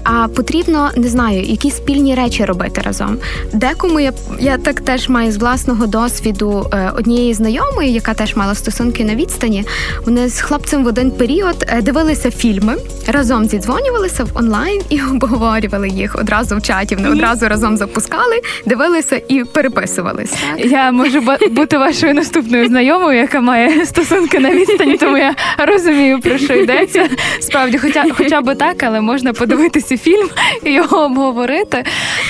А 0.03 0.27
потрібно 0.27 0.91
не 0.95 1.07
знаю, 1.07 1.43
якісь 1.43 1.75
спільні 1.75 2.15
речі 2.15 2.45
робити 2.45 2.81
разом. 2.81 3.17
Декому 3.53 3.99
я 3.99 4.13
я 4.39 4.57
так 4.57 4.81
теж 4.81 5.09
маю 5.09 5.31
з 5.31 5.37
власного 5.37 5.87
досвіду 5.87 6.69
е, 6.73 6.91
однієї 6.97 7.33
знайомої, 7.33 7.93
яка 7.93 8.13
теж 8.13 8.35
мала 8.35 8.55
стосунки 8.55 9.05
на 9.05 9.15
відстані. 9.15 9.65
Вони 10.05 10.29
з 10.29 10.41
хлопцем 10.41 10.83
в 10.83 10.87
один 10.87 11.11
період 11.11 11.65
е, 11.67 11.81
дивилися 11.81 12.31
фільми, 12.31 12.75
разом 13.07 13.45
зідзвонювалися 13.45 14.23
в 14.23 14.29
онлайн 14.33 14.81
і 14.89 15.01
обговорювали 15.11 15.89
їх 15.89 16.15
одразу 16.15 16.57
в 16.57 16.61
чаті. 16.61 16.95
Вони 16.95 17.09
одразу 17.09 17.47
разом 17.47 17.77
запускали, 17.77 18.41
дивилися 18.65 19.21
і 19.27 19.43
переписувалися. 19.43 20.37
Я 20.65 20.91
можу 20.91 21.23
бути 21.49 21.77
вашою 21.77 22.13
наступною 22.13 22.67
знайомою, 22.67 23.17
яка 23.17 23.41
має 23.41 23.85
стосунки 23.85 24.39
на 24.39 24.51
відстані, 24.51 24.97
тому 24.97 25.17
я 25.17 25.35
розумію, 25.57 26.19
про 26.19 26.37
що 26.37 26.53
йдеться. 26.53 27.09
Справді, 27.39 27.77
хоча 27.77 28.05
хоча 28.17 28.41
б 28.41 28.55
так, 28.55 28.83
але 28.83 29.01
можна 29.01 29.33
подивитися 29.33 29.97
фільм 29.97 30.29
і 30.63 30.71
його 30.71 31.05
обговорити. 31.05 31.83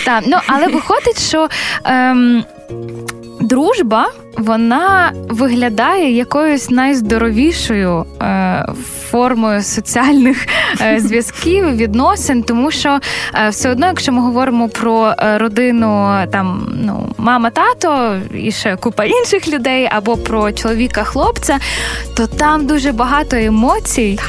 Так, 0.05 0.23
ну 0.27 0.37
але 0.47 0.67
виходить, 0.67 1.21
що. 1.21 1.47
Ем, 1.85 2.43
Дружба 3.51 4.07
вона 4.37 5.11
виглядає 5.29 6.15
якоюсь 6.15 6.69
найздоровішою 6.69 8.05
е, 8.21 8.65
формою 9.09 9.63
соціальних 9.63 10.47
е, 10.81 10.99
зв'язків, 11.05 11.75
відносин, 11.75 12.43
тому 12.43 12.71
що 12.71 12.99
е, 13.35 13.49
все 13.49 13.69
одно, 13.69 13.85
якщо 13.87 14.11
ми 14.11 14.21
говоримо 14.21 14.69
про 14.69 15.13
е, 15.19 15.37
родину, 15.37 16.17
там 16.31 16.73
ну 16.83 17.15
мама, 17.17 17.49
тато 17.49 18.19
і 18.33 18.51
ще 18.51 18.75
купа 18.75 19.05
інших 19.05 19.47
людей, 19.47 19.89
або 19.91 20.17
про 20.17 20.51
чоловіка, 20.51 21.03
хлопця, 21.03 21.59
то 22.13 22.27
там 22.27 22.65
дуже 22.65 22.91
багато 22.91 23.35
емоцій, 23.35 24.19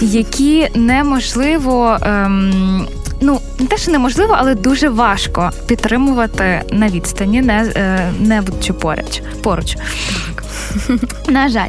які 0.00 0.68
неможливо. 0.74 1.98
Ем, 2.02 2.86
ну 3.20 3.40
не 3.58 3.66
те, 3.66 3.76
що 3.76 3.90
неможливо, 3.90 4.34
але 4.38 4.54
дуже 4.54 4.88
важко 4.88 5.50
підтримувати 5.66 6.62
на 6.70 6.88
відстані, 6.88 7.42
не 7.42 7.72
не 8.20 8.40
будучи 8.40 8.72
поруч. 8.72 9.22
поруч. 9.42 9.76
На 11.28 11.48
жаль, 11.48 11.68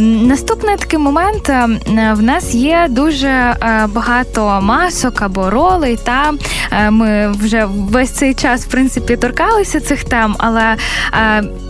наступний 0.00 0.76
такий 0.76 0.98
момент 0.98 1.48
е, 1.48 1.68
в 2.12 2.22
нас 2.22 2.54
є 2.54 2.86
дуже 2.90 3.28
е, 3.28 3.86
багато 3.88 4.60
масок 4.62 5.22
або 5.22 5.50
ролей. 5.50 5.98
Та 6.04 6.32
е, 6.72 6.90
ми 6.90 7.32
вже 7.32 7.66
весь 7.68 8.10
цей 8.10 8.34
час 8.34 8.64
в 8.66 8.70
принципі 8.70 9.16
торкалися 9.16 9.80
цих 9.80 10.04
тем. 10.04 10.36
Але 10.38 10.76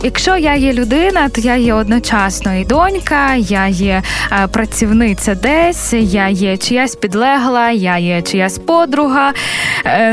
якщо 0.03 0.37
я 0.37 0.55
є 0.55 0.73
людина, 0.73 1.29
то 1.29 1.41
я 1.41 1.55
є 1.55 1.73
одночасно 1.73 2.55
і 2.55 2.65
донька, 2.65 3.35
я 3.35 3.67
є 3.67 4.03
працівниця 4.51 5.35
десь, 5.35 5.93
я 5.93 6.27
є 6.27 6.57
чиясь 6.57 6.95
підлегла, 6.95 7.69
я 7.69 7.97
є 7.97 8.21
чиясь 8.21 8.57
подруга, 8.57 9.33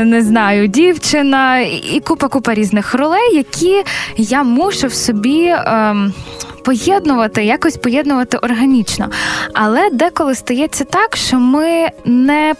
не 0.03 0.21
знаю, 0.21 0.67
дівчина 0.67 1.59
і 1.93 2.01
купа 2.05 2.27
купа 2.27 2.53
різних 2.53 2.93
ролей, 2.93 3.35
які 3.35 3.83
я 4.17 4.43
мушу 4.43 4.87
в 4.87 4.93
собі. 4.93 5.53
Поєднувати, 6.63 7.45
якось 7.45 7.77
поєднувати 7.77 8.37
органічно. 8.37 9.09
Але 9.53 9.89
деколи 9.89 10.35
стається 10.35 10.83
так, 10.83 11.15
що 11.15 11.39
ми 11.39 11.89
не 12.05 12.55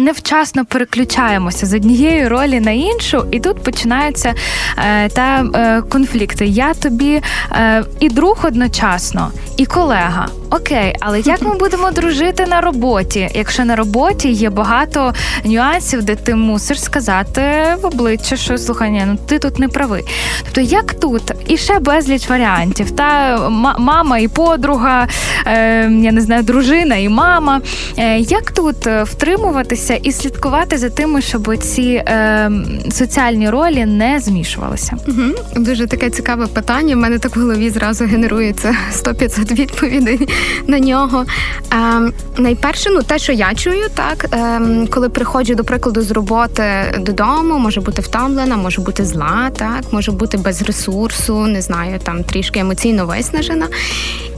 невчасно 0.00 0.64
переключаємося 0.64 1.66
з 1.66 1.74
однієї 1.74 2.28
ролі 2.28 2.60
на 2.60 2.70
іншу, 2.70 3.24
і 3.30 3.40
тут 3.40 3.62
починаються 3.62 4.34
е, 4.78 5.08
та 5.08 5.44
е, 5.54 5.82
конфлікти. 5.82 6.46
Я 6.46 6.74
тобі 6.74 7.22
е, 7.52 7.84
і 8.00 8.08
друг 8.08 8.38
одночасно, 8.44 9.32
і 9.56 9.66
колега. 9.66 10.28
Окей, 10.50 10.96
але 11.00 11.20
як 11.20 11.42
ми 11.42 11.54
будемо 11.54 11.90
дружити 11.90 12.46
на 12.46 12.60
роботі? 12.60 13.30
Якщо 13.34 13.64
на 13.64 13.76
роботі 13.76 14.30
є 14.30 14.50
багато 14.50 15.14
нюансів, 15.44 16.02
де 16.02 16.14
ти 16.14 16.34
мусиш 16.34 16.82
сказати 16.82 17.42
в 17.82 17.86
обличчя, 17.86 18.36
що 18.36 18.58
слухай, 18.58 18.90
ні, 18.90 19.02
ну 19.06 19.18
ти 19.26 19.38
тут 19.38 19.58
не 19.58 19.68
правий. 19.68 20.04
Тобто, 20.44 20.60
як 20.60 20.94
тут 20.94 21.22
і 21.46 21.56
ще 21.56 21.78
безліч 21.78 22.28
варіантів, 22.28 22.90
та 22.90 23.38
мама 23.78 24.18
і 24.18 24.28
подруга, 24.28 25.08
е, 25.46 25.90
я 26.02 26.12
не 26.12 26.20
знаю, 26.20 26.42
дружина 26.42 26.96
і 26.96 27.08
мама. 27.08 27.60
Е, 27.98 28.18
як 28.18 28.50
тут 28.50 28.86
втримуватися 28.86 29.89
і 29.94 30.12
слідкувати 30.12 30.78
за 30.78 30.90
тим, 30.90 31.20
щоб 31.20 31.56
ці 31.56 31.82
е, 31.82 32.50
соціальні 32.90 33.50
ролі 33.50 33.86
не 33.86 34.20
змішувалися? 34.20 34.96
Угу. 35.08 35.22
Дуже 35.56 35.86
таке 35.86 36.10
цікаве 36.10 36.46
питання. 36.46 36.96
У 36.96 36.98
мене 36.98 37.18
так 37.18 37.36
в 37.36 37.40
голові 37.40 37.70
зразу 37.70 38.04
генерується 38.04 38.76
100-500 38.92 39.54
відповідей 39.54 40.28
на 40.66 40.78
нього. 40.78 41.24
Е, 41.72 42.10
найперше, 42.38 42.90
ну 42.90 43.02
те, 43.02 43.18
що 43.18 43.32
я 43.32 43.54
чую, 43.54 43.88
так 43.94 44.26
е, 44.32 44.60
коли 44.90 45.08
приходжу 45.08 45.54
до 45.54 45.64
прикладу 45.64 46.02
з 46.02 46.10
роботи 46.10 46.64
додому, 46.98 47.58
може 47.58 47.80
бути 47.80 48.02
втомлена, 48.02 48.56
може 48.56 48.80
бути 48.80 49.04
зла, 49.04 49.50
так 49.56 49.82
може 49.92 50.12
бути 50.12 50.36
без 50.36 50.62
ресурсу, 50.62 51.46
не 51.46 51.62
знаю, 51.62 51.98
там 52.02 52.24
трішки 52.24 52.60
емоційно 52.60 53.06
виснажена. 53.06 53.66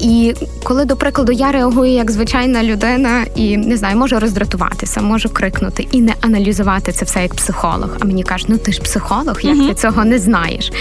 І 0.01 0.35
коли, 0.65 0.85
до 0.85 0.97
прикладу, 0.97 1.33
я 1.33 1.53
реагую 1.53 1.93
як 1.93 2.11
звичайна 2.11 2.63
людина 2.63 3.25
і 3.35 3.57
не 3.57 3.77
знаю, 3.77 3.97
можу 3.97 4.19
роздратуватися, 4.19 5.03
можу 5.03 5.29
крикнути 5.33 5.89
і 5.91 6.01
не 6.01 6.15
аналізувати 6.21 6.93
це 6.93 7.05
все 7.05 7.23
як 7.23 7.35
психолог. 7.35 7.97
А 8.01 8.05
мені 8.05 8.23
кажуть, 8.23 8.49
ну 8.49 8.59
ти 8.59 8.73
ж 8.73 8.81
психолог, 8.81 9.41
як 9.43 9.57
mm-hmm. 9.57 9.69
ти 9.69 9.75
цього 9.75 10.05
не 10.05 10.19
знаєш. 10.19 10.73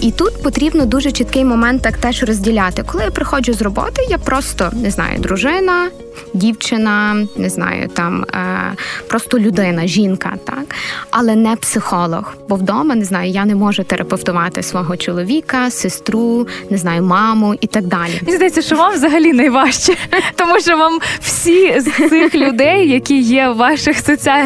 І 0.00 0.10
тут 0.10 0.42
потрібно 0.42 0.86
дуже 0.86 1.12
чіткий 1.12 1.44
момент 1.44 1.82
так 1.82 1.96
теж 1.96 2.22
розділяти. 2.22 2.82
Коли 2.82 3.04
я 3.04 3.10
приходжу 3.10 3.52
з 3.52 3.62
роботи, 3.62 4.06
я 4.10 4.18
просто 4.18 4.70
не 4.72 4.90
знаю, 4.90 5.18
дружина, 5.18 5.90
дівчина, 6.34 7.26
не 7.36 7.48
знаю, 7.48 7.88
там 7.88 8.22
е, 8.22 8.72
просто 9.08 9.38
людина, 9.38 9.86
жінка, 9.86 10.32
так, 10.44 10.74
але 11.10 11.34
не 11.36 11.56
психолог. 11.56 12.34
Бо 12.48 12.56
вдома 12.56 12.94
не 12.94 13.04
знаю, 13.04 13.30
я 13.30 13.44
не 13.44 13.54
можу 13.54 13.84
терапевтувати 13.84 14.62
свого 14.62 14.96
чоловіка, 14.96 15.70
сестру, 15.70 16.48
не 16.70 16.78
знаю, 16.78 17.02
маму 17.02 17.54
і 17.60 17.66
так 17.66 17.86
далі. 17.86 18.20
Мені 18.22 18.36
здається, 18.36 18.62
що 18.62 18.76
вам 18.76 18.94
взагалі 18.94 19.32
найважче, 19.32 19.96
тому 20.36 20.60
що 20.60 20.76
вам 20.76 20.98
всі 21.20 21.80
з 21.80 22.08
цих 22.08 22.34
людей, 22.44 22.88
які 22.88 23.20
є 23.20 23.48
в 23.48 23.56
ваших 23.56 23.98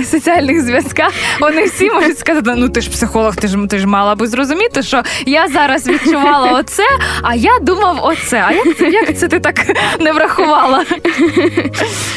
соціальних 0.04 0.62
зв'язках, 0.62 1.12
вони 1.40 1.64
всі 1.64 1.90
можуть 1.90 2.18
сказати: 2.18 2.54
ну 2.56 2.68
ти 2.68 2.80
ж 2.80 2.90
психолог, 2.90 3.36
ти 3.36 3.48
ж 3.48 3.56
ти 3.70 3.78
ж 3.78 3.86
мала 3.86 4.14
би 4.14 4.26
зрозуміти, 4.26 4.82
що 4.82 5.02
я 5.26 5.48
зараз 5.48 5.86
відчувала 5.86 6.52
оце, 6.52 6.82
а 7.22 7.34
я 7.34 7.58
думав 7.62 7.98
оце. 8.02 8.44
А 8.46 8.52
як 8.52 8.76
це 8.76 8.88
як 8.88 9.18
це 9.18 9.28
ти 9.28 9.40
так 9.40 9.56
не 10.00 10.12
врахувала? 10.12 10.84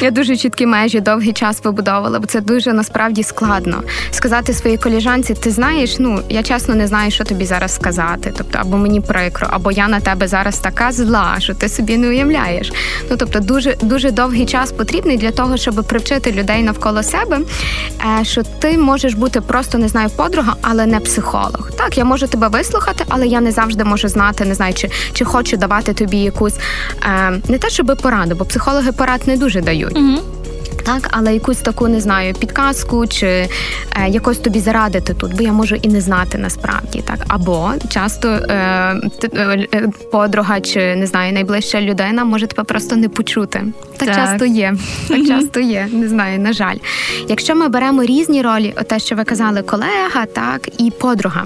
Я 0.01 0.11
дуже 0.11 0.37
чіткі 0.37 0.65
межі 0.65 0.99
довгий 0.99 1.33
час 1.33 1.63
вибудовувала, 1.63 2.19
бо 2.19 2.27
це 2.27 2.41
дуже 2.41 2.73
насправді 2.73 3.23
складно. 3.23 3.83
Сказати 4.11 4.53
своїй 4.53 4.77
коліжанці, 4.77 5.33
ти 5.33 5.51
знаєш, 5.51 5.99
ну 5.99 6.21
я 6.29 6.43
чесно 6.43 6.75
не 6.75 6.87
знаю, 6.87 7.11
що 7.11 7.23
тобі 7.23 7.45
зараз 7.45 7.75
сказати. 7.75 8.33
Тобто, 8.37 8.59
або 8.61 8.77
мені 8.77 9.01
прикро, 9.01 9.47
або 9.51 9.71
я 9.71 9.87
на 9.87 9.99
тебе 9.99 10.27
зараз 10.27 10.59
така 10.59 10.91
зла, 10.91 11.35
що 11.39 11.53
ти 11.53 11.69
собі 11.69 11.97
не 11.97 12.07
уявляєш. 12.07 12.71
Ну 13.09 13.17
тобто, 13.17 13.39
дуже 13.39 13.75
дуже 13.81 14.11
довгий 14.11 14.45
час 14.45 14.71
потрібний 14.71 15.17
для 15.17 15.31
того, 15.31 15.57
щоб 15.57 15.75
привчити 15.75 16.31
людей 16.31 16.63
навколо 16.63 17.03
себе, 17.03 17.39
е, 18.19 18.25
що 18.25 18.43
ти 18.43 18.77
можеш 18.77 19.13
бути 19.13 19.41
просто 19.41 19.77
не 19.77 19.87
знаю, 19.87 20.09
подруга, 20.09 20.55
але 20.61 20.85
не 20.85 20.99
психолог. 20.99 21.71
Так, 21.77 21.97
я 21.97 22.05
можу 22.05 22.27
тебе 22.27 22.47
вислухати, 22.47 23.05
але 23.09 23.27
я 23.27 23.41
не 23.41 23.51
завжди 23.51 23.83
можу 23.83 24.07
знати, 24.07 24.45
не 24.45 24.55
знаю, 24.55 24.73
чи 24.73 24.89
чи 25.13 25.25
хочу 25.25 25.57
давати 25.57 25.93
тобі 25.93 26.17
якусь 26.17 26.55
е, 27.03 27.41
не 27.47 27.57
те, 27.57 27.69
щоб 27.69 27.97
пораду, 28.01 28.35
бо 28.35 28.45
психологи 28.45 28.91
порад 28.91 29.21
не 29.27 29.30
дуже 29.37 29.61
дають. 29.61 29.97
Угу. 29.97 30.19
Так, 30.83 31.07
але 31.11 31.33
якусь 31.33 31.57
таку 31.57 31.87
не 31.87 32.01
знаю 32.01 32.33
підказку 32.33 33.07
чи 33.07 33.27
е, 33.27 33.49
якось 34.09 34.37
тобі 34.37 34.59
зарадити 34.59 35.13
тут, 35.13 35.35
бо 35.35 35.43
я 35.43 35.53
можу 35.53 35.75
і 35.75 35.87
не 35.87 36.01
знати 36.01 36.37
насправді 36.37 37.01
так. 37.01 37.19
Або 37.27 37.71
часто 37.89 38.27
е, 38.27 38.55
е, 39.33 39.87
подруга 40.11 40.61
чи 40.61 40.95
не 40.95 41.07
знаю, 41.07 41.33
найближча 41.33 41.81
людина 41.81 42.25
може 42.25 42.47
тебе 42.47 42.63
просто 42.63 42.95
не 42.95 43.09
почути. 43.09 43.63
Так, 43.97 44.07
так. 44.07 44.15
часто 44.15 44.45
є. 44.45 44.73
Так 45.07 45.27
часто 45.27 45.59
є. 45.59 45.87
Не 45.91 46.07
знаю, 46.07 46.39
на 46.39 46.53
жаль. 46.53 46.77
Якщо 47.27 47.55
ми 47.55 47.67
беремо 47.67 48.03
різні 48.03 48.41
ролі, 48.41 48.75
те, 48.87 48.99
що 48.99 49.15
ви 49.15 49.23
казали, 49.23 49.61
колега, 49.61 50.25
так 50.33 50.69
і 50.77 50.91
подруга. 50.91 51.43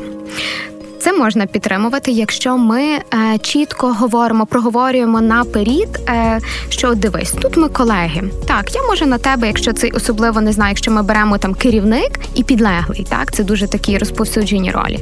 Це 1.06 1.14
можна 1.14 1.46
підтримувати, 1.46 2.12
якщо 2.12 2.58
ми 2.58 2.82
е, 2.84 3.02
чітко 3.42 3.94
говоримо, 3.94 4.46
проговорюємо 4.46 5.22
наперед, 5.22 6.00
е, 6.10 6.40
що 6.70 6.96
дивись, 6.96 7.32
тут 7.32 7.58
ми 7.58 7.70
колеги. 7.70 8.24
Так, 8.48 8.76
я 8.76 8.82
можу 8.84 9.06
на 9.06 9.18
тебе, 9.18 9.48
якщо 9.48 9.74
це 9.74 9.90
особливо 9.94 10.42
не 10.42 10.52
знаю, 10.52 10.70
якщо 10.70 10.92
ми 10.92 11.04
беремо 11.04 11.38
там 11.38 11.54
керівник 11.54 12.20
і 12.36 12.44
підлеглий, 12.44 13.08
так 13.10 13.32
це 13.34 13.44
дуже 13.44 13.68
такі 13.68 13.98
розповсюджені 13.98 14.72
ролі. 14.72 15.00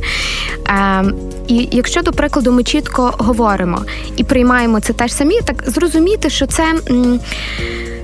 Е, 0.70 1.04
І 1.48 1.70
якщо, 1.72 2.02
до 2.02 2.12
прикладу, 2.12 2.52
ми 2.52 2.64
чітко 2.64 3.14
говоримо 3.18 3.82
і 4.18 4.24
приймаємо 4.24 4.80
це 4.80 4.94
теж 4.94 5.14
самі, 5.14 5.42
так 5.42 5.64
зрозуміти, 5.68 6.30
що 6.30 6.48
це. 6.48 6.64
М- 6.90 7.20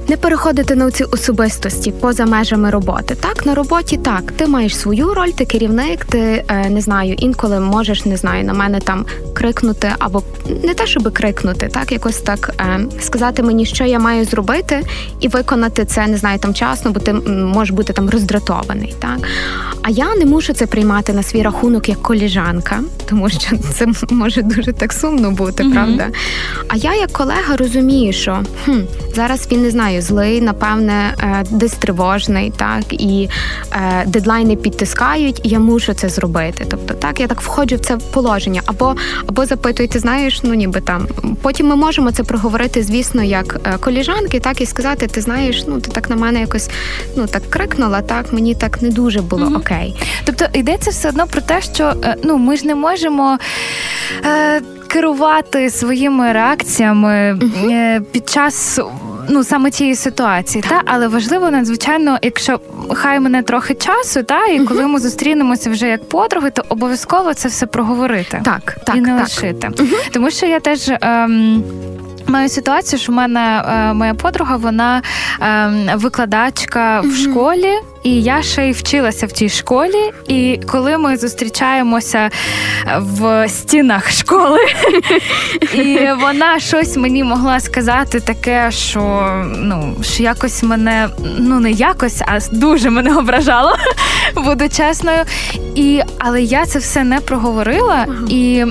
не 0.09 0.17
переходити 0.17 0.75
на 0.75 0.91
ці 0.91 1.03
особистості 1.03 1.91
поза 1.91 2.25
межами 2.25 2.69
роботи. 2.69 3.15
Так, 3.15 3.45
на 3.45 3.55
роботі 3.55 3.97
так, 3.97 4.31
ти 4.31 4.47
маєш 4.47 4.77
свою 4.77 5.13
роль, 5.13 5.29
ти 5.29 5.45
керівник, 5.45 6.05
ти 6.05 6.43
е, 6.47 6.69
не 6.69 6.81
знаю, 6.81 7.13
інколи 7.13 7.59
можеш 7.59 8.05
не 8.05 8.17
знаю 8.17 8.43
на 8.43 8.53
мене 8.53 8.79
там 8.79 9.05
крикнути, 9.33 9.91
або 9.99 10.23
не 10.63 10.73
те, 10.73 10.87
щоб 10.87 11.13
крикнути, 11.13 11.67
так 11.67 11.91
якось 11.91 12.17
так 12.17 12.55
е, 12.59 12.79
сказати 12.99 13.43
мені, 13.43 13.65
що 13.65 13.85
я 13.85 13.99
маю 13.99 14.25
зробити, 14.25 14.83
і 15.19 15.27
виконати 15.27 15.85
це 15.85 16.07
не 16.07 16.17
знаю 16.17 16.39
там 16.39 16.53
часно, 16.53 16.91
бо 16.91 16.99
ти 16.99 17.13
можеш 17.13 17.75
бути 17.75 17.93
там 17.93 18.09
роздратований. 18.09 18.95
Так 18.99 19.19
а 19.81 19.89
я 19.89 20.15
не 20.15 20.25
мушу 20.25 20.53
це 20.53 20.67
приймати 20.67 21.13
на 21.13 21.23
свій 21.23 21.41
рахунок 21.41 21.89
як 21.89 22.01
коліжанка, 22.01 22.79
тому 23.09 23.29
що 23.29 23.57
це 23.57 23.87
може 24.09 24.41
дуже 24.41 24.73
так 24.73 24.93
сумно 24.93 25.31
бути, 25.31 25.63
mm-hmm. 25.63 25.73
правда? 25.73 26.07
А 26.67 26.75
я 26.75 26.95
як 26.95 27.11
колега 27.11 27.57
розумію, 27.57 28.13
що 28.13 28.43
хм, 28.65 28.79
зараз 29.15 29.47
він 29.51 29.61
не 29.61 29.71
знаю 29.71 29.98
злий, 30.01 30.41
напевне, 30.41 31.13
е, 31.19 31.43
десь 31.49 31.73
тривожний, 31.73 32.53
так 32.57 32.83
і 32.89 33.29
е, 33.71 34.03
дедлайни 34.05 34.55
підтискають, 34.55 35.41
і 35.43 35.49
я 35.49 35.59
мушу 35.59 35.93
це 35.93 36.09
зробити. 36.09 36.65
Тобто, 36.69 36.93
так 36.93 37.19
я 37.19 37.27
так 37.27 37.41
входжу 37.41 37.75
в 37.75 37.79
це 37.79 37.97
положення, 37.97 38.61
або 38.65 38.95
або 39.27 39.45
запитую, 39.45 39.89
ти 39.89 39.99
знаєш, 39.99 40.43
ну 40.43 40.53
ніби 40.53 40.81
там. 40.81 41.07
Потім 41.41 41.67
ми 41.67 41.75
можемо 41.75 42.11
це 42.11 42.23
проговорити, 42.23 42.83
звісно, 42.83 43.23
як 43.23 43.61
е, 43.65 43.77
коліжанки, 43.77 44.39
так 44.39 44.61
і 44.61 44.65
сказати, 44.65 45.07
ти 45.07 45.21
знаєш, 45.21 45.63
ну 45.67 45.79
ти 45.79 45.91
так 45.91 46.09
на 46.09 46.15
мене 46.15 46.39
якось 46.39 46.69
ну 47.15 47.27
так 47.27 47.49
крикнула, 47.49 48.01
так 48.01 48.33
мені 48.33 48.55
так 48.55 48.81
не 48.81 48.89
дуже 48.89 49.21
було 49.21 49.45
mm-hmm. 49.45 49.57
окей. 49.57 49.95
Тобто 50.25 50.45
йдеться 50.53 50.91
все 50.91 51.09
одно 51.09 51.27
про 51.27 51.41
те, 51.41 51.61
що 51.61 51.93
ну 52.23 52.37
ми 52.37 52.57
ж 52.57 52.67
не 52.67 52.75
можемо. 52.75 53.37
Е- 54.25 54.61
Керувати 54.89 55.69
своїми 55.69 56.33
реакціями 56.33 57.39
uh-huh. 57.41 58.01
під 58.01 58.29
час 58.29 58.79
ну 59.29 59.43
саме 59.43 59.71
цієї 59.71 59.95
ситуації, 59.95 60.63
та? 60.69 60.81
Але 60.85 61.07
важливо 61.07 61.51
надзвичайно, 61.51 62.19
якщо 62.21 62.59
хай 62.93 63.19
мене 63.19 63.43
трохи 63.43 63.73
часу, 63.73 64.23
та? 64.23 64.45
І 64.45 64.59
коли 64.59 64.87
ми 64.87 64.99
зустрінемося 64.99 65.69
вже 65.69 65.87
як 65.87 66.09
подруги, 66.09 66.49
то 66.51 66.63
обов'язково 66.69 67.33
це 67.33 67.47
все 67.47 67.65
проговорити. 67.65 68.41
Так, 68.45 68.77
так 68.85 68.95
і 68.95 69.01
не 69.01 69.09
так. 69.09 69.23
лишити, 69.23 69.71
тому 70.11 70.31
що 70.31 70.45
я 70.45 70.59
теж. 70.59 70.91
Ем, 71.01 71.63
Маю 72.27 72.49
ситуацію, 72.49 72.99
що 72.99 73.11
в 73.11 73.15
мене 73.15 73.63
е, 73.67 73.93
моя 73.93 74.13
подруга, 74.13 74.55
вона 74.55 75.01
е, 75.41 75.95
викладачка 75.95 77.01
в 77.01 77.15
школі, 77.15 77.73
і 78.03 78.21
я 78.21 78.41
ще 78.41 78.69
й 78.69 78.71
вчилася 78.71 79.25
в 79.25 79.31
тій 79.31 79.49
школі. 79.49 80.11
І 80.27 80.59
коли 80.67 80.97
ми 80.97 81.17
зустрічаємося 81.17 82.29
в 82.97 83.49
стінах 83.49 84.11
школи, 84.11 84.59
і 85.73 85.99
вона 86.21 86.59
щось 86.59 86.97
мені 86.97 87.23
могла 87.23 87.59
сказати 87.59 88.19
таке, 88.19 88.71
що 88.71 89.31
ну 89.57 89.95
що 90.01 90.23
якось 90.23 90.63
мене 90.63 91.09
ну 91.39 91.59
не 91.59 91.71
якось, 91.71 92.21
а 92.21 92.39
дуже 92.51 92.89
мене 92.89 93.17
ображало, 93.17 93.75
буду 94.35 94.69
чесною. 94.69 95.23
І 95.75 96.01
але 96.17 96.41
я 96.41 96.65
це 96.65 96.79
все 96.79 97.03
не 97.03 97.19
проговорила 97.19 98.07
і 98.29 98.65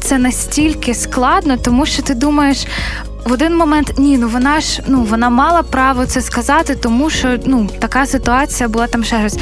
це 0.00 0.18
настільки 0.18 0.94
складно, 0.94 1.56
тому 1.56 1.86
що 1.86 2.02
ти 2.02 2.14
думаєш. 2.14 2.66
В 3.24 3.32
один 3.32 3.56
момент 3.56 3.92
ні, 3.98 4.18
ну 4.18 4.28
вона 4.28 4.60
ж 4.60 4.82
ну 4.86 5.02
вона 5.02 5.30
мала 5.30 5.62
право 5.62 6.06
це 6.06 6.20
сказати, 6.20 6.76
тому 6.82 7.10
що 7.10 7.38
ну 7.44 7.68
така 7.78 8.06
ситуація 8.06 8.68
була 8.68 8.86
там 8.86 9.04
ще 9.04 9.20
щось. 9.20 9.38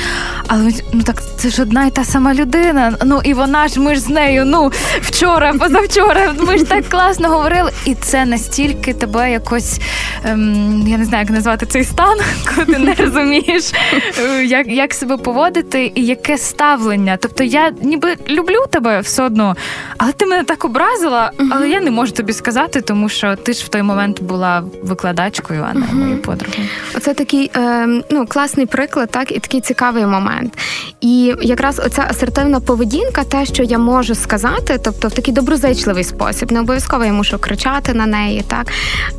Але 0.47 0.73
ну 0.93 1.03
так 1.03 1.23
це 1.37 1.49
ж 1.49 1.63
одна 1.63 1.87
й 1.87 1.91
та 1.91 2.05
сама 2.05 2.35
людина. 2.35 2.97
Ну 3.05 3.21
і 3.25 3.35
вона 3.35 3.69
ж 3.69 3.81
ми 3.81 3.95
ж 3.95 4.01
з 4.01 4.09
нею. 4.09 4.45
Ну 4.45 4.73
вчора, 5.01 5.53
позавчора, 5.53 6.35
ми 6.41 6.59
ж 6.59 6.65
так 6.65 6.89
класно 6.89 7.29
говорили, 7.29 7.71
і 7.85 7.95
це 7.95 8.25
настільки 8.25 8.95
тебе 8.95 9.31
якось 9.33 9.81
ем, 10.25 10.85
я 10.89 10.99
не 10.99 11.05
знаю, 11.05 11.23
як 11.23 11.31
назвати 11.31 11.67
цей 11.67 11.85
стан, 11.85 12.19
коли 12.55 12.67
ти 12.67 12.79
не 12.79 12.95
розумієш, 12.95 13.73
е, 14.19 14.45
як 14.45 14.67
як 14.67 14.95
себе 14.95 15.17
поводити 15.17 15.93
і 15.95 16.07
яке 16.07 16.39
ставлення. 16.39 17.17
Тобто 17.17 17.45
я 17.45 17.71
ніби 17.83 18.17
люблю 18.29 18.65
тебе 18.71 19.01
все 19.01 19.23
одно, 19.23 19.57
але 19.99 20.13
ти 20.13 20.27
мене 20.27 20.45
так 20.45 20.65
образила, 20.65 21.33
але 21.51 21.69
я 21.69 21.81
не 21.81 21.91
можу 21.91 22.13
тобі 22.13 22.33
сказати, 22.33 22.81
тому 22.81 23.09
що 23.09 23.37
ти 23.37 23.53
ж 23.53 23.66
в 23.67 23.69
той 23.69 23.83
момент 23.83 24.23
була 24.23 24.65
викладачкою, 24.83 25.67
а 25.71 25.75
не 25.75 25.87
моєю 25.93 26.23
подругою. 26.23 26.69
Оце 26.97 27.15
такий 27.15 27.51
е, 27.57 27.87
ну 28.11 28.27
класний 28.27 28.67
приклад, 28.67 29.11
так 29.11 29.33
і 29.33 29.39
такий 29.39 29.61
цікавий 29.61 30.07
момент. 30.07 30.59
І 31.01 31.35
якраз 31.43 31.79
оця 31.87 32.07
асертивна 32.11 32.61
поведінка, 32.61 33.25
те, 33.25 33.47
що 33.47 33.63
я 33.63 33.79
можу 33.79 34.15
сказати, 34.15 34.79
тобто 34.83 35.09
в 35.09 35.13
такий 35.13 35.35
доброзичливий 35.35 36.05
спосіб, 36.05 36.53
не 36.53 36.61
обов'язково 36.61 37.05
я 37.05 37.13
мушу 37.13 37.39
кричати 37.39 37.95
на 37.95 38.07
неї, 38.07 38.45
так 38.49 38.67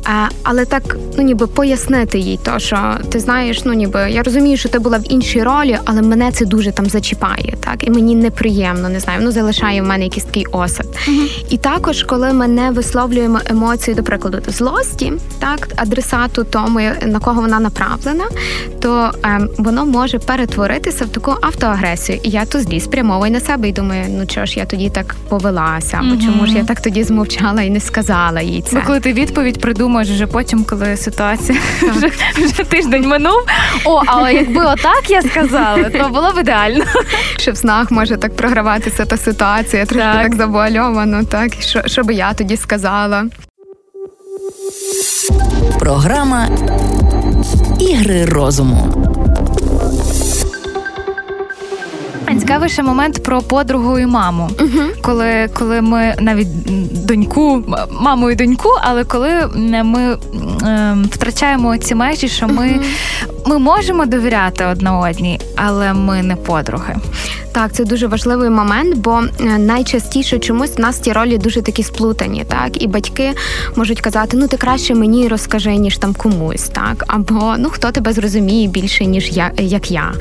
е, 0.06 0.28
але 0.42 0.64
так, 0.64 0.96
ну 1.16 1.22
ніби 1.22 1.46
пояснити 1.46 2.18
їй, 2.18 2.38
то 2.44 2.58
що 2.58 2.96
ти 3.10 3.20
знаєш, 3.20 3.64
ну 3.64 3.72
ніби 3.72 4.10
я 4.10 4.22
розумію, 4.22 4.56
що 4.56 4.68
ти 4.68 4.78
була 4.78 4.98
в 4.98 5.12
іншій 5.12 5.42
ролі, 5.42 5.78
але 5.84 6.02
мене 6.02 6.32
це 6.32 6.44
дуже 6.44 6.72
там 6.72 6.86
зачіпає, 6.86 7.54
так 7.60 7.86
і 7.86 7.90
мені 7.90 8.14
неприємно, 8.14 8.88
не 8.88 9.00
знаю, 9.00 9.20
ну 9.22 9.30
залишає 9.30 9.82
в 9.82 9.86
мене 9.86 10.04
якийсь 10.04 10.24
такий 10.24 10.46
осад. 10.52 10.86
uh 11.08 11.44
І 11.50 11.58
також, 11.58 12.02
коли 12.02 12.32
ми 12.32 12.48
не 12.48 12.70
висловлюємо 12.70 13.40
емоції, 13.46 13.94
до 13.94 14.02
прикладу 14.02 14.37
злості, 14.46 15.12
так 15.38 15.68
адресату 15.76 16.44
тому, 16.44 16.80
на 17.06 17.18
кого 17.18 17.40
вона 17.40 17.60
направлена, 17.60 18.24
то 18.80 19.10
е, 19.24 19.40
воно 19.58 19.86
може 19.86 20.18
перетворитися 20.18 21.04
в 21.04 21.08
таку 21.08 21.36
автоагресію. 21.42 22.20
І 22.22 22.30
я 22.30 22.44
то 22.44 22.60
злі 22.60 22.80
спрямовую 22.80 23.30
на 23.30 23.40
себе 23.40 23.68
і 23.68 23.72
думаю, 23.72 24.04
ну 24.08 24.26
чого 24.26 24.46
ж 24.46 24.58
я 24.58 24.64
тоді 24.64 24.90
так 24.90 25.16
повелася, 25.28 25.96
або 25.96 26.14
mm 26.14 26.24
чому 26.24 26.46
ж 26.46 26.52
я 26.52 26.64
так 26.64 26.80
тоді 26.80 27.02
змовчала 27.02 27.62
і 27.62 27.70
не 27.70 27.80
сказала 27.80 28.40
їй 28.40 28.62
це. 28.62 28.76
Ну, 28.76 28.82
коли 28.86 29.00
ти 29.00 29.12
відповідь 29.12 29.60
придумаєш 29.60 30.10
вже 30.10 30.26
потім, 30.26 30.64
коли 30.64 30.96
ситуація 30.96 31.58
вже, 31.82 32.10
вже 32.36 32.64
тиждень 32.64 33.08
минув. 33.08 33.46
О, 33.84 34.02
але 34.06 34.34
якби 34.34 34.64
отак 34.64 35.10
я 35.10 35.22
сказала, 35.22 35.90
то 35.90 36.08
було 36.08 36.32
б 36.32 36.38
ідеально. 36.40 36.84
Що 37.36 37.52
в 37.52 37.56
снах 37.56 37.90
може 37.90 38.16
так 38.16 38.36
програватися 38.36 39.04
та 39.04 39.16
ситуація, 39.16 39.86
трошки 39.86 40.12
так, 40.12 40.22
так 40.22 40.34
завуальовано, 40.34 41.24
так 41.24 41.52
що, 41.60 41.82
що 41.86 42.02
би 42.02 42.14
я 42.14 42.32
тоді 42.32 42.56
сказала. 42.56 43.24
Програма 45.78 46.48
Ігри 47.80 48.24
розуму. 48.24 48.94
Цікавий 52.40 52.68
ще 52.68 52.82
момент 52.82 53.22
про 53.22 53.42
подругу 53.42 53.98
і 53.98 54.06
маму, 54.06 54.48
uh 54.58 55.00
коли 55.02 55.48
коли 55.54 55.80
ми 55.80 56.14
навіть 56.20 56.48
доньку, 57.06 57.64
маму 57.90 58.30
і 58.30 58.34
доньку, 58.34 58.68
але 58.80 59.04
коли 59.04 59.30
ми 59.84 60.18
е, 60.66 60.96
втрачаємо 61.10 61.78
ці 61.78 61.94
межі, 61.94 62.28
що 62.28 62.48
ми, 62.48 62.66
uh 62.66 62.84
ми 63.46 63.58
можемо 63.58 64.06
довіряти 64.06 64.64
одна 64.64 64.98
одній, 64.98 65.40
але 65.56 65.92
ми 65.94 66.22
не 66.22 66.36
подруги. 66.36 66.96
Так, 67.52 67.72
це 67.72 67.84
дуже 67.84 68.06
важливий 68.06 68.50
момент, 68.50 68.96
бо 68.96 69.22
е, 69.40 69.44
найчастіше 69.58 70.38
чомусь 70.38 70.76
в 70.76 70.80
нас 70.80 70.98
ті 70.98 71.12
ролі 71.12 71.38
дуже 71.38 71.62
такі 71.62 71.82
сплутані, 71.82 72.44
так 72.48 72.82
і 72.82 72.86
батьки 72.86 73.32
можуть 73.76 74.00
казати, 74.00 74.36
ну 74.36 74.48
ти 74.48 74.56
краще 74.56 74.94
мені 74.94 75.28
розкажи, 75.28 75.76
ніж 75.76 75.98
там 75.98 76.14
комусь, 76.14 76.68
так 76.68 77.04
або 77.06 77.54
ну 77.58 77.70
хто 77.70 77.90
тебе 77.90 78.12
зрозуміє 78.12 78.68
більше, 78.68 79.06
ніж 79.06 79.30
я 79.32 79.52
як 79.58 79.90
я, 79.90 80.12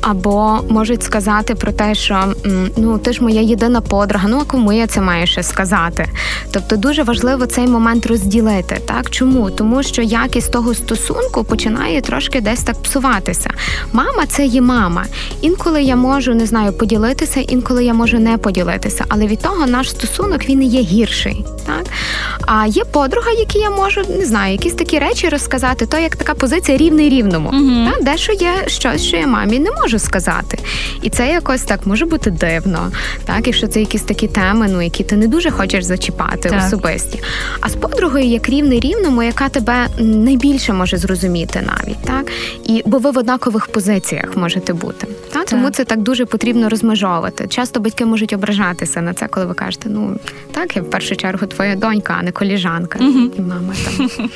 або 0.00 0.60
можуть 0.68 1.02
сказати 1.02 1.54
про 1.54 1.72
те, 1.72 1.94
що 1.94 2.34
ну 2.76 2.98
ти 2.98 3.12
ж 3.12 3.22
моя 3.22 3.40
єдина 3.40 3.80
подруга, 3.80 4.28
ну 4.28 4.38
а 4.42 4.44
кому 4.44 4.72
я 4.72 4.86
це 4.86 5.00
маю 5.00 5.26
ще 5.26 5.42
сказати? 5.42 6.06
Тобто 6.50 6.76
дуже 6.76 7.02
важливо 7.02 7.46
цей 7.46 7.66
момент 7.66 8.06
розділити. 8.06 8.80
Так 8.86 9.10
чому? 9.10 9.50
Тому 9.50 9.82
що 9.82 10.02
якість 10.02 10.52
того 10.52 10.74
стосунку 10.74 11.44
починає 11.44 12.00
трошки 12.00 12.40
десь 12.40 12.62
так 12.62 12.82
псуватися. 12.82 13.50
Мама 13.92 14.26
це 14.26 14.46
є 14.46 14.60
мама. 14.60 15.04
Інколи 15.40 15.82
я 15.82 15.96
можу 15.96 16.34
не 16.34 16.46
знаю 16.46 16.72
поділитися, 16.78 17.40
інколи 17.40 17.84
я 17.84 17.94
можу 17.94 18.18
не 18.18 18.38
поділитися. 18.38 19.04
Але 19.08 19.26
від 19.26 19.38
того 19.42 19.66
наш 19.66 19.90
стосунок 19.90 20.48
він 20.48 20.62
є 20.62 20.80
гірший. 20.80 21.44
Так? 21.66 21.84
А 22.46 22.66
є 22.66 22.84
подруга, 22.84 23.30
які 23.30 23.58
я 23.58 23.70
можу 23.70 24.00
не 24.18 24.24
знаю, 24.26 24.52
якісь 24.52 24.72
такі 24.74 24.98
речі 24.98 25.28
розказати, 25.28 25.86
то 25.86 25.98
як 25.98 26.16
така 26.16 26.34
позиція 26.34 26.78
рівний 26.78 27.08
рівному. 27.08 27.50
uh 27.50 27.90
Так? 27.92 28.04
Дещо 28.04 28.32
є 28.32 28.52
щось, 28.66 29.02
що 29.04 29.16
я 29.16 29.26
мамі 29.26 29.58
не 29.58 29.70
можу 29.70 29.98
сказати. 29.98 30.58
І 31.02 31.10
це 31.10 31.28
якось 31.28 31.62
так 31.62 31.86
може 31.86 32.06
бути 32.06 32.30
дивно. 32.30 32.90
Так, 33.24 33.46
Якщо 33.46 33.66
це 33.66 33.80
якісь 33.80 34.02
такі 34.02 34.28
теми, 34.28 34.68
ну 34.72 34.82
які 34.82 35.04
ти 35.04 35.16
не 35.16 35.26
дуже 35.28 35.50
хочеш 35.50 35.84
зачіпати 35.84 36.48
так. 36.48 36.62
особисті. 36.66 37.22
А 37.60 37.68
з 37.68 37.74
подругою 37.76 38.24
як 38.24 38.48
рівний 38.48 38.80
рівному, 38.80 39.22
яка 39.22 39.48
тебе 39.48 39.86
найбільше 39.98 40.72
може 40.72 40.96
зрозуміти 40.96 41.60
навіть. 41.78 41.98
так? 42.04 42.32
І 42.64 42.82
Бо 42.86 42.98
ви 42.98 43.10
в 43.10 43.18
однакових 43.18 43.66
позиціях 43.66 44.36
можете 44.36 44.72
бути. 44.72 45.06
Так? 45.32 45.44
Тому 45.44 45.70
це 45.70 45.84
так 45.84 46.02
дуже 46.02 46.26
потрібно 46.26 46.63
розмежовувати. 46.68 47.48
Часто 47.48 47.80
батьки 47.80 48.04
можуть 48.04 48.32
ображатися 48.32 49.00
на 49.02 49.14
це, 49.14 49.28
коли 49.28 49.46
ви 49.46 49.54
кажете, 49.54 49.88
ну 49.88 50.16
так, 50.52 50.76
я 50.76 50.82
в 50.82 50.90
першу 50.90 51.16
чергу 51.16 51.46
твоя 51.46 51.76
донька, 51.76 52.16
а 52.20 52.22
не 52.22 52.32
коліжанка. 52.32 52.98
І 53.38 53.40
мама 53.40 53.74
там. 53.84 54.30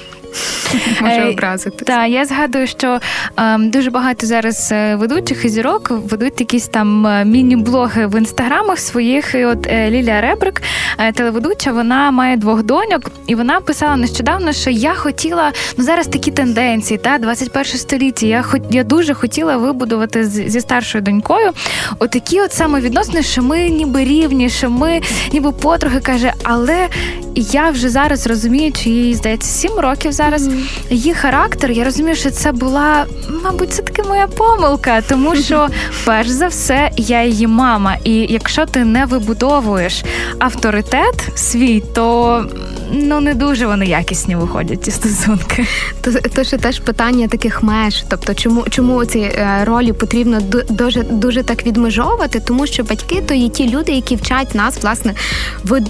Може 1.01 1.25
образити. 1.25 1.85
Так, 1.85 2.11
я 2.11 2.25
згадую, 2.25 2.67
що 2.67 3.01
е, 3.39 3.59
дуже 3.59 3.91
багато 3.91 4.27
зараз 4.27 4.69
е, 4.73 4.97
ведучих 4.97 5.45
і 5.45 5.49
зірок 5.49 5.91
ведуть 5.91 6.41
якісь 6.41 6.69
там 6.69 7.07
е, 7.07 7.25
міні-блоги 7.25 8.07
в 8.07 8.19
інстаграмах 8.19 8.79
своїх. 8.79 9.35
І 9.35 9.45
От 9.45 9.67
е, 9.67 9.91
Лілія 9.91 10.21
Ребрик, 10.21 10.63
е, 10.99 11.13
телеведуча, 11.13 11.73
вона 11.73 12.11
має 12.11 12.37
двох 12.37 12.63
доньок, 12.63 13.11
і 13.27 13.35
вона 13.35 13.61
писала 13.61 13.97
нещодавно, 13.97 14.53
що 14.53 14.71
я 14.71 14.95
хотіла 14.95 15.53
ну 15.77 15.85
зараз 15.85 16.07
такі 16.07 16.31
тенденції, 16.31 16.99
та 16.99 17.19
21 17.19 17.65
століття. 17.65 18.27
Я 18.27 18.43
хоч 18.43 18.63
я 18.71 18.85
дуже 18.85 19.15
хотіла 19.15 19.57
вибудувати 19.57 20.25
з, 20.25 20.51
зі 20.51 20.61
старшою 20.61 21.05
донькою 21.05 21.51
отакі 21.99 22.41
от 22.41 22.53
саме 22.53 22.81
відносини, 22.81 23.23
що 23.23 23.43
ми 23.43 23.69
ніби 23.69 24.05
рівні, 24.05 24.51
що 24.51 24.71
ми 24.71 25.01
ніби 25.33 25.53
подруги 25.53 26.01
каже, 26.01 26.33
але 26.43 26.89
я 27.35 27.71
вже 27.71 27.89
зараз 27.89 28.27
розумію, 28.27 28.73
чи 28.73 28.91
їй 28.91 29.15
здається 29.15 29.49
сім 29.49 29.73
років 29.79 30.13
зараз. 30.13 30.28
Mm-hmm. 30.37 30.93
Її 30.93 31.15
характер, 31.15 31.71
я 31.71 31.85
розумію, 31.85 32.17
що 32.17 32.31
це 32.31 32.53
була, 32.53 33.07
мабуть, 33.45 33.73
це 33.73 33.83
таки 33.83 34.03
моя 34.03 34.27
помилка, 34.27 35.01
тому 35.01 35.37
що, 35.37 35.69
перш 36.05 36.29
за 36.29 36.47
все, 36.47 36.91
я 36.97 37.25
її 37.25 37.47
мама. 37.47 37.97
І 38.05 38.15
якщо 38.15 38.67
ти 38.67 38.85
не 38.85 39.05
вибудовуєш 39.05 40.05
авторитет 40.39 41.29
свій, 41.35 41.83
то 41.95 42.45
ну 42.93 43.21
не 43.21 43.35
дуже 43.35 43.67
вони 43.67 43.87
якісні 43.87 44.37
виходять 44.37 44.85
ці 44.85 44.91
стосунки. 44.91 45.67
То, 46.01 46.13
то 46.13 46.45
ще 46.45 46.59
теж 46.59 46.81
питання 46.81 47.29
таких 47.29 47.63
меж. 47.63 48.05
Тобто, 48.09 48.35
чому 48.35 48.65
чому 48.71 49.05
ці 49.05 49.19
е, 49.19 49.61
ролі 49.65 49.93
потрібно 49.93 50.41
дуже 50.71 51.03
дуже 51.03 51.43
так 51.43 51.67
відмежовувати? 51.67 52.41
Тому 52.41 52.67
що 52.67 52.83
батьки 52.83 53.23
то 53.29 53.35
є 53.35 53.49
ті 53.49 53.71
люди, 53.71 53.93
які 53.93 54.17
вчать 54.17 54.55
нас 54.55 54.83
власне 54.83 55.15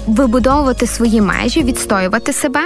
вибудовувати 0.07 0.87
свої 0.87 1.21
межі, 1.21 1.63
відстоювати 1.63 2.33
себе, 2.33 2.61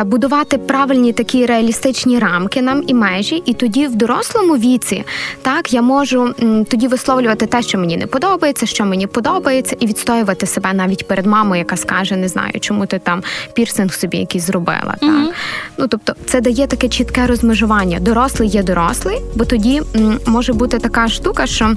е, 0.00 0.04
будувати 0.04 0.58
правильні 0.58 1.12
такі 1.12 1.46
реалістичні 1.46 2.18
рамки 2.18 2.62
нам 2.62 2.82
і 2.86 2.94
межі. 2.94 3.42
І 3.46 3.54
тоді 3.54 3.86
в 3.86 3.94
дорослому 3.94 4.56
віці 4.56 5.04
так 5.42 5.72
я 5.72 5.82
можу 5.82 6.34
тоді 6.70 6.88
висловлювати 6.88 7.46
те, 7.46 7.62
що 7.62 7.78
мені 7.78 7.96
не 7.96 8.06
подобається, 8.06 8.66
що 8.66 8.84
мені 8.84 9.06
подобається, 9.06 9.76
і 9.80 9.86
відстоювати 9.86 10.46
себе 10.46 10.72
навіть 10.72 11.06
перед 11.06 11.26
мамою, 11.26 11.58
яка 11.58 11.76
скаже: 11.76 12.16
не 12.16 12.28
знаю, 12.28 12.60
чому 12.60 12.86
ти 12.86 12.98
там 12.98 13.22
пірсинг 13.62 13.94
собі 13.94 14.16
якийсь 14.16 14.44
зробила. 14.46 14.94
Mm-hmm. 15.02 15.26
Так 15.26 15.34
ну 15.78 15.88
тобто, 15.88 16.14
це 16.26 16.40
дає 16.40 16.66
таке 16.66 16.88
чітке 16.88 17.26
розмежування. 17.26 18.00
Дорослий 18.00 18.48
є 18.48 18.62
дорослий, 18.62 19.20
бо 19.34 19.44
тоді 19.44 19.82
м, 19.96 20.18
може 20.26 20.52
бути 20.52 20.78
така 20.78 21.08
штука, 21.08 21.46
що. 21.46 21.74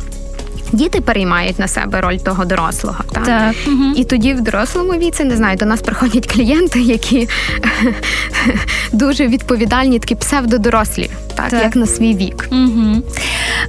Діти 0.72 1.02
переймають 1.02 1.60
на 1.60 1.68
себе 1.68 2.02
роль 2.02 2.18
того 2.18 2.46
дорослого, 2.46 3.04
так, 3.12 3.24
так. 3.24 3.56
Угу. 3.68 3.94
і 3.96 4.04
тоді 4.04 4.34
в 4.34 4.42
дорослому 4.42 4.92
віці 4.92 5.24
не 5.24 5.36
знаю, 5.36 5.58
до 5.58 5.66
нас 5.66 5.82
приходять 5.82 6.28
клієнти, 6.28 6.82
які 6.82 7.30
дуже 8.92 9.28
відповідальні, 9.28 10.00
такі 10.00 10.16
псевдодорослі, 10.16 11.10
так, 11.36 11.50
так. 11.50 11.64
як 11.64 11.76
на 11.76 11.86
свій 11.86 12.16
вік. 12.16 12.48
Угу. 12.52 13.04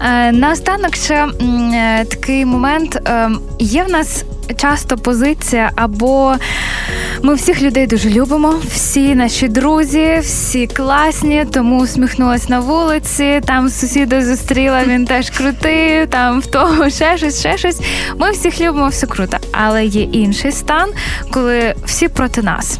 Е, 0.01 0.33
Наостанок 0.33 0.97
ще 0.97 1.15
е, 1.15 2.05
такий 2.05 2.45
момент 2.45 2.97
е, 3.09 3.31
є 3.59 3.85
в 3.85 3.91
нас 3.91 4.25
часто 4.57 4.99
позиція, 4.99 5.71
або 5.77 6.35
ми 7.23 7.35
всіх 7.35 7.63
людей 7.63 7.87
дуже 7.87 8.11
любимо, 8.11 8.55
всі 8.75 9.15
наші 9.15 9.49
друзі, 9.49 10.19
всі 10.23 10.67
класні, 10.67 11.47
тому 11.53 11.81
усміхнулась 11.81 12.49
на 12.49 12.61
вулиці, 12.61 13.41
там 13.47 13.69
сусіда 13.69 14.25
зустріла, 14.25 14.85
він 14.85 15.05
теж 15.05 15.31
крутий, 15.31 16.07
там 16.07 16.41
в 16.41 16.47
того 16.47 16.76
ще 16.89 17.19
щось, 17.19 17.41
ще 17.41 17.59
щось. 17.59 17.81
Ми 18.19 18.31
всіх 18.31 18.61
любимо, 18.61 18.89
все 18.89 19.07
круто. 19.07 19.37
Але 19.53 19.85
є 19.85 20.03
інший 20.03 20.53
стан, 20.53 20.91
коли 21.31 21.75
всі 21.85 22.09
проти 22.09 22.43
нас. 22.43 22.79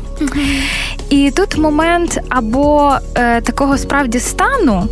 І 1.11 1.31
тут 1.31 1.57
момент 1.57 2.21
або 2.29 2.97
е, 3.15 3.41
такого 3.41 3.79
справді 3.79 4.21
стану, 4.21 4.89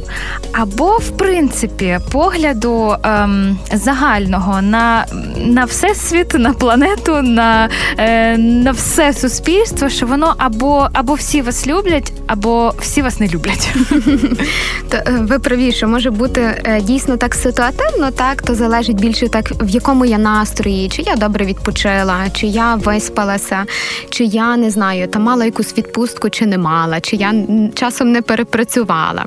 або, 0.53 0.97
в 0.97 1.11
принципі, 1.11 1.99
погляду 2.13 2.95
е, 3.05 3.29
загального 3.73 4.63
на 4.63 5.07
на 5.37 5.65
всесвіт, 5.65 6.35
на 6.35 6.53
планету, 6.53 7.23
на 7.23 7.69
е, 7.99 8.39
на 8.39 8.71
все 8.71 9.13
суспільство, 9.13 9.89
що 9.89 10.07
воно 10.07 10.35
або 10.39 10.89
або 10.93 11.15
всі 11.15 11.43
вас 11.43 11.67
люблять, 11.67 12.13
або 12.27 12.75
всі 12.81 13.03
вас 13.03 13.21
не 13.21 13.29
люблять. 13.29 13.75
То 14.91 14.97
е, 14.97 15.05
ви 15.21 15.39
праві, 15.39 15.73
що 15.73 15.89
може 15.89 16.11
бути 16.11 16.41
е, 16.41 16.81
дійсно 16.81 17.17
так 17.17 17.35
ситуативно, 17.35 18.11
так 18.11 18.43
то 18.43 18.55
залежить 18.55 19.01
більше 19.01 19.29
так, 19.29 19.53
в 19.61 19.69
якому 19.69 20.05
я 20.05 20.19
настрої, 20.19 20.89
чи 20.89 21.03
я 21.03 21.17
добре 21.17 21.45
відпочила, 21.45 22.17
чи 22.33 22.47
я 22.47 22.75
виспалася, 22.75 23.65
чи 24.11 24.25
я 24.25 24.57
не 24.57 24.71
знаю, 24.71 25.09
там 25.09 25.23
мала 25.23 25.45
якусь 25.45 25.79
відпустку, 25.79 26.04
чи 26.31 26.47
не 26.47 26.59
мала, 26.59 27.01
чи 27.01 27.17
я 27.17 27.35
часом 27.75 28.13
не 28.13 28.23
перепрацювала, 28.23 29.27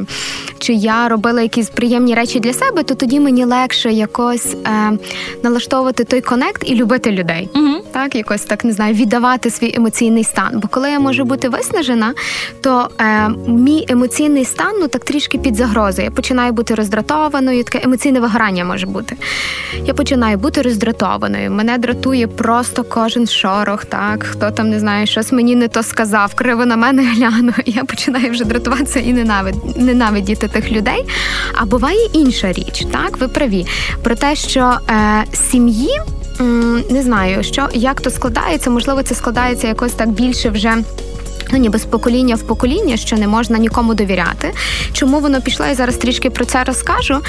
чи 0.59 0.73
я 0.73 1.09
робила 1.09 1.41
якісь 1.41 1.69
приємні 1.69 2.15
речі 2.15 2.39
для 2.39 2.53
себе, 2.53 2.83
то 2.83 2.95
тоді 2.95 3.19
мені 3.19 3.45
легше 3.45 3.91
якось 3.91 4.55
е, 4.65 4.97
налаштовувати 5.43 6.03
той 6.03 6.21
конект 6.21 6.63
і 6.65 6.75
любити 6.75 7.11
людей. 7.11 7.49
Угу. 7.55 7.83
так 7.91 8.15
якось 8.15 8.41
так 8.41 8.65
не 8.65 8.71
знаю, 8.71 8.93
віддавати 8.93 9.49
свій 9.49 9.73
емоційний 9.75 10.23
стан. 10.23 10.49
Бо 10.53 10.67
коли 10.67 10.91
я 10.91 10.99
можу 10.99 11.23
бути 11.23 11.49
виснажена, 11.49 12.13
то 12.61 12.89
е, 13.01 13.29
мій 13.47 13.85
емоційний 13.89 14.45
стан 14.45 14.75
ну 14.79 14.87
так 14.87 15.03
трішки 15.03 15.37
під 15.37 15.55
загрозою. 15.55 16.05
Я 16.05 16.11
починаю 16.11 16.53
бути 16.53 16.75
роздратованою, 16.75 17.63
таке 17.63 17.85
емоційне 17.85 18.19
вигорання 18.19 18.65
може 18.65 18.85
бути. 18.85 19.17
Я 19.85 19.93
починаю 19.93 20.37
бути 20.37 20.61
роздратованою. 20.61 21.51
Мене 21.51 21.77
дратує 21.77 22.27
просто 22.27 22.83
кожен 22.83 23.27
шорох, 23.27 23.85
так 23.85 24.23
хто 24.23 24.51
там 24.51 24.69
не 24.69 24.79
знає, 24.79 25.05
щось 25.05 25.31
мені 25.31 25.55
не 25.55 25.67
то 25.67 25.83
сказав, 25.83 26.33
криво 26.33 26.65
на 26.67 26.77
мене 26.77 27.03
гляну. 27.03 27.53
Я 27.65 27.84
починаю 27.84 28.32
вже 28.32 28.45
дратуватися 28.45 28.99
і 28.99 29.13
ненавид... 29.13 29.56
ненавидіти 29.75 30.47
тих 30.47 30.71
людей. 30.71 31.06
А 31.53 31.65
буває 31.65 32.10
інша 32.13 32.51
річ, 32.51 32.86
так 32.91 33.17
ви 33.17 33.27
праві 33.27 33.65
про 34.03 34.15
те, 34.15 34.36
що 34.36 34.77
е, 34.89 35.25
сім'ї 35.34 35.99
не 36.89 37.01
знаю, 37.03 37.43
що 37.43 37.69
як 37.73 38.01
то 38.01 38.10
складається, 38.10 38.69
можливо, 38.69 39.03
це 39.03 39.15
складається 39.15 39.67
якось 39.67 39.93
так 39.93 40.10
більше 40.10 40.49
вже. 40.49 40.77
Ну, 41.51 41.57
ніби 41.57 41.79
з 41.79 41.86
покоління 41.86 42.36
в 42.36 42.41
покоління, 42.41 42.97
що 42.97 43.15
не 43.15 43.27
можна 43.27 43.57
нікому 43.57 43.93
довіряти. 43.93 44.53
Чому 44.93 45.19
воно 45.19 45.41
пішло? 45.41 45.65
Я 45.65 45.75
зараз 45.75 45.95
трішки 45.95 46.29
про 46.29 46.45
це 46.45 46.63
розкажу. 46.63 47.21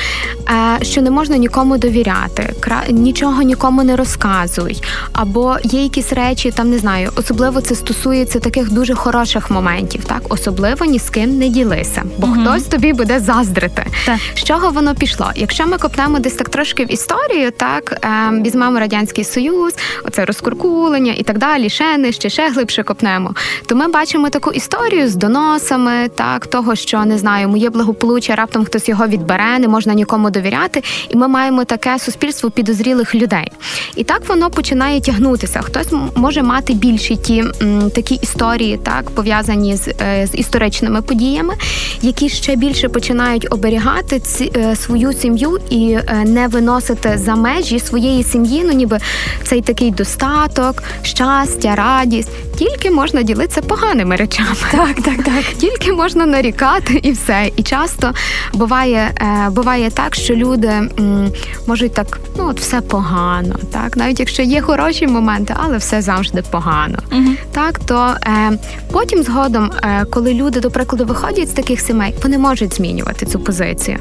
Е, 0.49 0.85
що 0.85 1.03
не 1.03 1.11
можна 1.11 1.37
нікому 1.37 1.79
довіряти, 1.79 2.55
нічого 2.91 3.43
нікому 3.43 3.83
не 3.83 3.97
розказуй. 3.97 4.83
Або 5.13 5.57
є 5.65 5.83
якісь 5.83 6.13
речі, 6.13 6.51
там 6.51 6.71
не 6.71 6.79
знаю, 6.79 7.11
особливо 7.17 7.61
це 7.61 7.75
стосується 7.75 8.41
таких 8.41 8.73
дуже 8.73 8.95
хороших 8.95 9.51
моментів. 9.51 10.05
Так, 10.05 10.23
особливо 10.29 10.87
ні 10.87 10.99
з 10.99 11.11
ким 11.11 11.39
не 11.39 11.49
ділися, 11.49 12.03
бо 12.19 12.27
угу. 12.27 12.37
хтось 12.41 12.63
тобі 12.63 12.93
буде 12.93 13.21
заздрити. 13.21 13.87
Так. 14.07 14.19
З 14.35 14.45
чого 14.45 14.71
воно 14.71 14.95
пішло? 14.95 15.31
Якщо 15.37 15.67
ми 15.67 15.79
копнемо 15.79 16.19
десь 16.19 16.35
так 16.35 16.49
трошки 16.49 16.85
в 16.85 16.93
історію, 16.93 17.51
так 17.51 17.99
е, 18.05 18.09
візьмемо 18.45 18.81
радянський 18.81 19.25
союз, 19.25 19.75
оце 20.05 20.25
розкуркулення 20.25 21.13
і 21.13 21.23
так 21.23 21.39
далі, 21.39 21.71
ще 21.71 21.99
нижче, 21.99 22.31
ще 22.31 22.51
глибше 22.51 22.83
копнемо, 22.83 23.35
то 23.67 23.77
ми 23.77 23.89
бачимо 23.89 24.08
бачимо 24.09 24.31
таку 24.31 24.53
історію 24.53 25.09
з 25.09 25.15
доносами, 25.15 26.09
так 26.15 26.47
того, 26.47 26.77
що 26.77 27.05
не 27.05 27.19
знаю, 27.19 27.49
моє 27.49 27.71
благополуччя, 27.71 28.35
раптом 28.35 28.65
хтось 28.65 28.89
його 28.89 29.07
відбере, 29.07 29.59
не 29.59 29.69
можна 29.69 29.95
нікому 29.95 30.31
довіряти, 30.31 30.83
і 31.09 31.17
ми 31.17 31.29
маємо 31.29 31.65
таке 31.65 31.99
суспільство 31.99 32.51
підозрілих 32.51 33.15
людей. 33.15 33.53
І 33.97 34.05
так 34.05 34.29
воно 34.29 34.51
починає 34.51 35.01
тягнутися. 35.01 35.61
Хтось 35.61 35.87
може 36.15 36.43
мати 36.43 36.75
більші 36.75 37.17
ті 37.17 37.45
м, 37.63 37.91
такі 37.91 38.15
історії, 38.15 38.81
так 38.83 39.11
пов'язані 39.11 39.77
з, 39.77 39.89
е, 39.89 40.27
з 40.33 40.35
історичними 40.35 41.03
подіями, 41.03 41.55
які 42.03 42.29
ще 42.29 42.57
більше 42.57 42.89
починають 42.89 43.47
оберігати 43.51 44.21
ці, 44.21 44.53
е, 44.57 44.77
свою 44.77 45.13
сім'ю 45.13 45.59
і 45.71 45.91
е, 45.91 46.25
не 46.25 46.49
виносити 46.49 47.19
за 47.19 47.35
межі 47.35 47.81
своєї 47.81 48.23
сім'ї. 48.23 48.63
Ну 48.65 48.73
ніби 48.73 48.99
цей 49.45 49.63
такий 49.63 49.91
достаток, 49.91 50.83
щастя, 51.03 51.75
радість. 51.75 52.31
Тільки 52.59 52.91
можна 52.91 53.23
ділитися 53.23 53.63
поганим 53.63 53.98
поганими 53.99 54.17
речами. 54.17 54.57
Так, 54.71 55.03
так, 55.03 55.25
так. 55.25 55.45
Тільки 55.59 55.93
можна 55.93 56.27
нарікати 56.27 57.01
і 57.03 57.13
все. 57.13 57.51
І 57.57 57.63
часто 57.63 58.13
буває 58.55 59.11
е, 59.21 59.51
буває 59.51 59.91
так, 59.91 60.15
що 60.15 60.35
люди 60.35 60.69
м, 60.69 61.33
можуть 61.67 61.95
так, 61.95 62.19
ну 62.37 62.49
от 62.49 62.61
все 62.61 62.81
погано, 62.81 63.57
так, 63.73 63.97
навіть 63.97 64.21
якщо 64.21 64.43
є 64.43 64.61
хороші 64.61 65.07
моменти, 65.07 65.55
але 65.57 65.77
все 65.77 66.03
завжди 66.03 66.43
погано. 66.51 66.99
Угу. 67.13 67.31
Так, 67.53 67.79
то 67.79 68.15
е, 68.27 68.59
потім 68.93 69.23
згодом, 69.23 69.71
е, 69.83 70.05
коли 70.11 70.35
люди, 70.35 70.61
до 70.61 70.71
прикладу, 70.71 71.05
виходять 71.05 71.49
з 71.49 71.53
таких 71.53 71.81
сімей, 71.81 72.15
вони 72.23 72.39
можуть 72.39 72.75
змінювати 72.75 73.27
цю 73.27 73.41
позицію, 73.41 73.99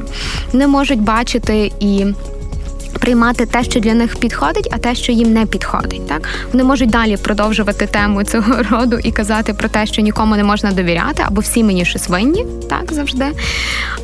не 0.53 0.67
можуть 0.67 1.01
бачити 1.01 1.71
і 1.79 2.05
приймати 2.93 3.45
те, 3.45 3.63
що 3.63 3.80
для 3.80 3.93
них 3.93 4.15
підходить, 4.15 4.67
а 4.71 4.78
те, 4.78 4.95
що 4.95 5.12
їм 5.12 5.34
не 5.34 5.45
підходить. 5.45 6.08
Так 6.08 6.30
вони 6.52 6.63
можуть 6.63 6.89
далі 6.89 7.17
продовжувати 7.17 7.88
тему 7.88 8.23
цього 8.23 8.54
роду 8.71 9.00
і 9.04 9.12
казати 9.12 9.54
про 9.54 9.69
те, 9.69 9.86
що 9.86 10.02
нікому 10.02 10.36
не 10.36 10.43
можна 10.43 10.71
довіряти, 10.71 11.23
або 11.28 11.41
всі 11.41 11.63
мені 11.63 11.86
щось 11.86 12.10
винні, 12.10 12.45
так 12.69 12.93
завжди. 12.93 13.26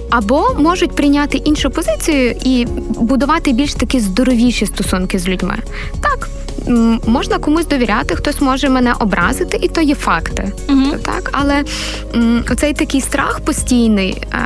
Або 0.10 0.56
можуть 0.60 0.96
прийняти 0.96 1.38
іншу 1.38 1.69
позицію 1.69 2.36
і 2.43 2.65
будувати 2.89 3.52
більш 3.52 3.74
такі 3.74 4.00
здоровіші 4.00 4.65
стосунки 4.65 5.19
з 5.19 5.28
людьми. 5.28 5.56
Так. 6.02 6.30
Можна 7.08 7.38
комусь 7.39 7.67
довіряти, 7.67 8.15
хтось 8.15 8.41
може 8.41 8.69
мене 8.69 8.93
образити, 9.00 9.60
і 9.62 9.67
то 9.67 9.82
є 9.82 9.96
факти. 9.96 10.52
uh 10.67 10.98
Так, 10.98 11.30
але 11.32 11.63
м, 12.15 12.43
оцей 12.52 12.74
такий 12.74 13.02
страх 13.02 13.39
постійний, 13.39 14.22
е, 14.34 14.38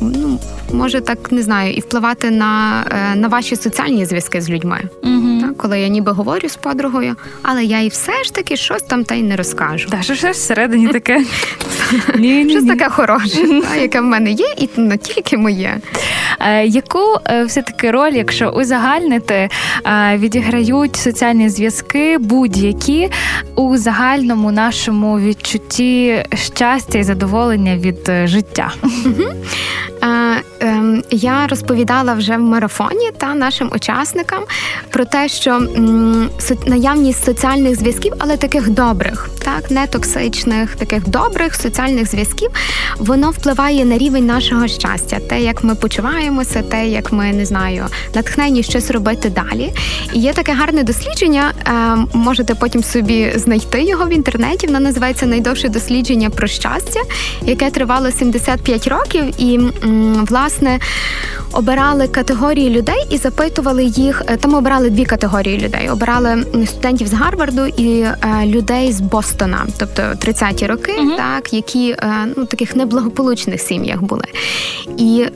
ну 0.00 0.38
може 0.72 1.00
так 1.00 1.32
не 1.32 1.42
знаю, 1.42 1.72
і 1.72 1.80
впливати 1.80 2.30
на 2.30 2.84
е, 2.90 3.16
на 3.16 3.28
ваші 3.28 3.56
соціальні 3.56 4.06
зв'язки 4.06 4.40
з 4.40 4.50
людьми. 4.50 4.80
Угу. 5.02 5.40
Так, 5.40 5.56
Коли 5.56 5.80
я 5.80 5.88
ніби 5.88 6.12
говорю 6.12 6.48
з 6.48 6.56
подругою, 6.56 7.16
але 7.42 7.64
я 7.64 7.80
і 7.80 7.88
все 7.88 8.24
ж 8.24 8.34
таки 8.34 8.56
щось 8.56 8.82
там 8.82 9.04
та 9.04 9.14
й 9.14 9.22
не 9.22 9.36
розкажу. 9.36 9.88
Та 9.90 10.02
що 10.02 10.14
ж 10.14 10.30
всередині 10.30 10.88
таке 10.88 11.24
щось 12.50 12.64
таке 12.64 12.88
хороше, 12.88 13.62
яке 13.80 14.00
в 14.00 14.04
мене 14.04 14.30
є, 14.30 14.54
і 14.56 14.68
не 14.76 14.96
тільки 14.96 15.36
моє. 15.36 15.78
Е, 16.40 16.66
яку 16.66 16.98
е, 17.26 17.44
все-таки 17.44 17.90
роль, 17.90 18.12
якщо 18.12 18.48
узагальнити, 18.48 19.48
відіграють 20.14 20.96
соціальні 20.96 21.48
зв'язки 21.48 22.18
будь-які 22.18 23.10
у 23.54 23.76
загальному 23.76 24.52
нашому 24.52 25.20
відчутті 25.20 26.24
щастя 26.34 26.98
і 26.98 27.02
задоволення 27.02 27.76
від 27.76 28.10
життя? 28.24 28.72
Я 31.10 31.46
розповідала 31.46 32.14
вже 32.14 32.36
в 32.36 32.40
марафоні 32.40 33.10
та 33.18 33.34
нашим 33.34 33.70
учасникам 33.74 34.42
про 34.90 35.04
те, 35.04 35.28
що 35.28 35.60
наявність 36.66 37.24
соціальних 37.24 37.78
зв'язків, 37.78 38.12
але 38.18 38.36
таких 38.36 38.70
добрих, 38.70 39.30
так 39.44 39.70
не 39.70 39.86
токсичних, 39.86 40.76
таких 40.76 41.08
добрих 41.08 41.54
соціальних 41.54 42.10
зв'язків, 42.10 42.50
воно 42.98 43.30
впливає 43.30 43.84
на 43.84 43.98
рівень 43.98 44.26
нашого 44.26 44.68
щастя, 44.68 45.18
те, 45.28 45.40
як 45.40 45.64
ми 45.64 45.74
почуваємося, 45.74 46.62
те, 46.62 46.88
як 46.88 47.12
ми 47.12 47.32
не 47.32 47.46
знаю, 47.46 47.86
натхнені 48.14 48.62
щось 48.62 48.90
робити 48.90 49.30
далі. 49.30 49.72
І 50.12 50.18
є 50.18 50.32
таке 50.32 50.52
гарне 50.52 50.82
дослідження. 50.82 51.52
Ем, 51.66 52.08
можете 52.12 52.54
потім 52.54 52.82
собі 52.82 53.32
знайти 53.36 53.82
його 53.82 54.06
в 54.06 54.12
інтернеті. 54.12 54.66
Воно 54.66 54.80
називається 54.80 55.26
найдовше 55.26 55.68
дослідження 55.68 56.30
про 56.30 56.46
щастя, 56.46 57.00
яке 57.42 57.70
тривало 57.70 58.10
75 58.10 58.88
років, 58.88 59.24
і 59.38 59.60
власне 60.28 60.45
обирали 61.52 62.08
категорії 62.08 62.70
людей 62.70 63.06
і 63.10 63.16
запитували 63.16 63.84
їх. 63.84 64.22
Е, 64.26 64.36
там 64.36 64.54
обирали 64.54 64.90
дві 64.90 65.04
категорії 65.04 65.58
людей: 65.58 65.88
обирали 65.90 66.44
студентів 66.66 67.06
з 67.06 67.12
Гарварду 67.12 67.66
і 67.66 68.00
е, 68.00 68.16
людей 68.44 68.92
з 68.92 69.00
Бостона, 69.00 69.66
тобто 69.78 70.02
30-ті 70.02 70.66
роки, 70.66 70.92
uh 70.92 71.16
так 71.16 71.52
які 71.52 71.90
е, 71.90 72.12
ну 72.36 72.44
таких 72.44 72.76
неблагополучних 72.76 73.60
сім'ях 73.60 74.02
були. 74.02 74.24
І 74.96 75.26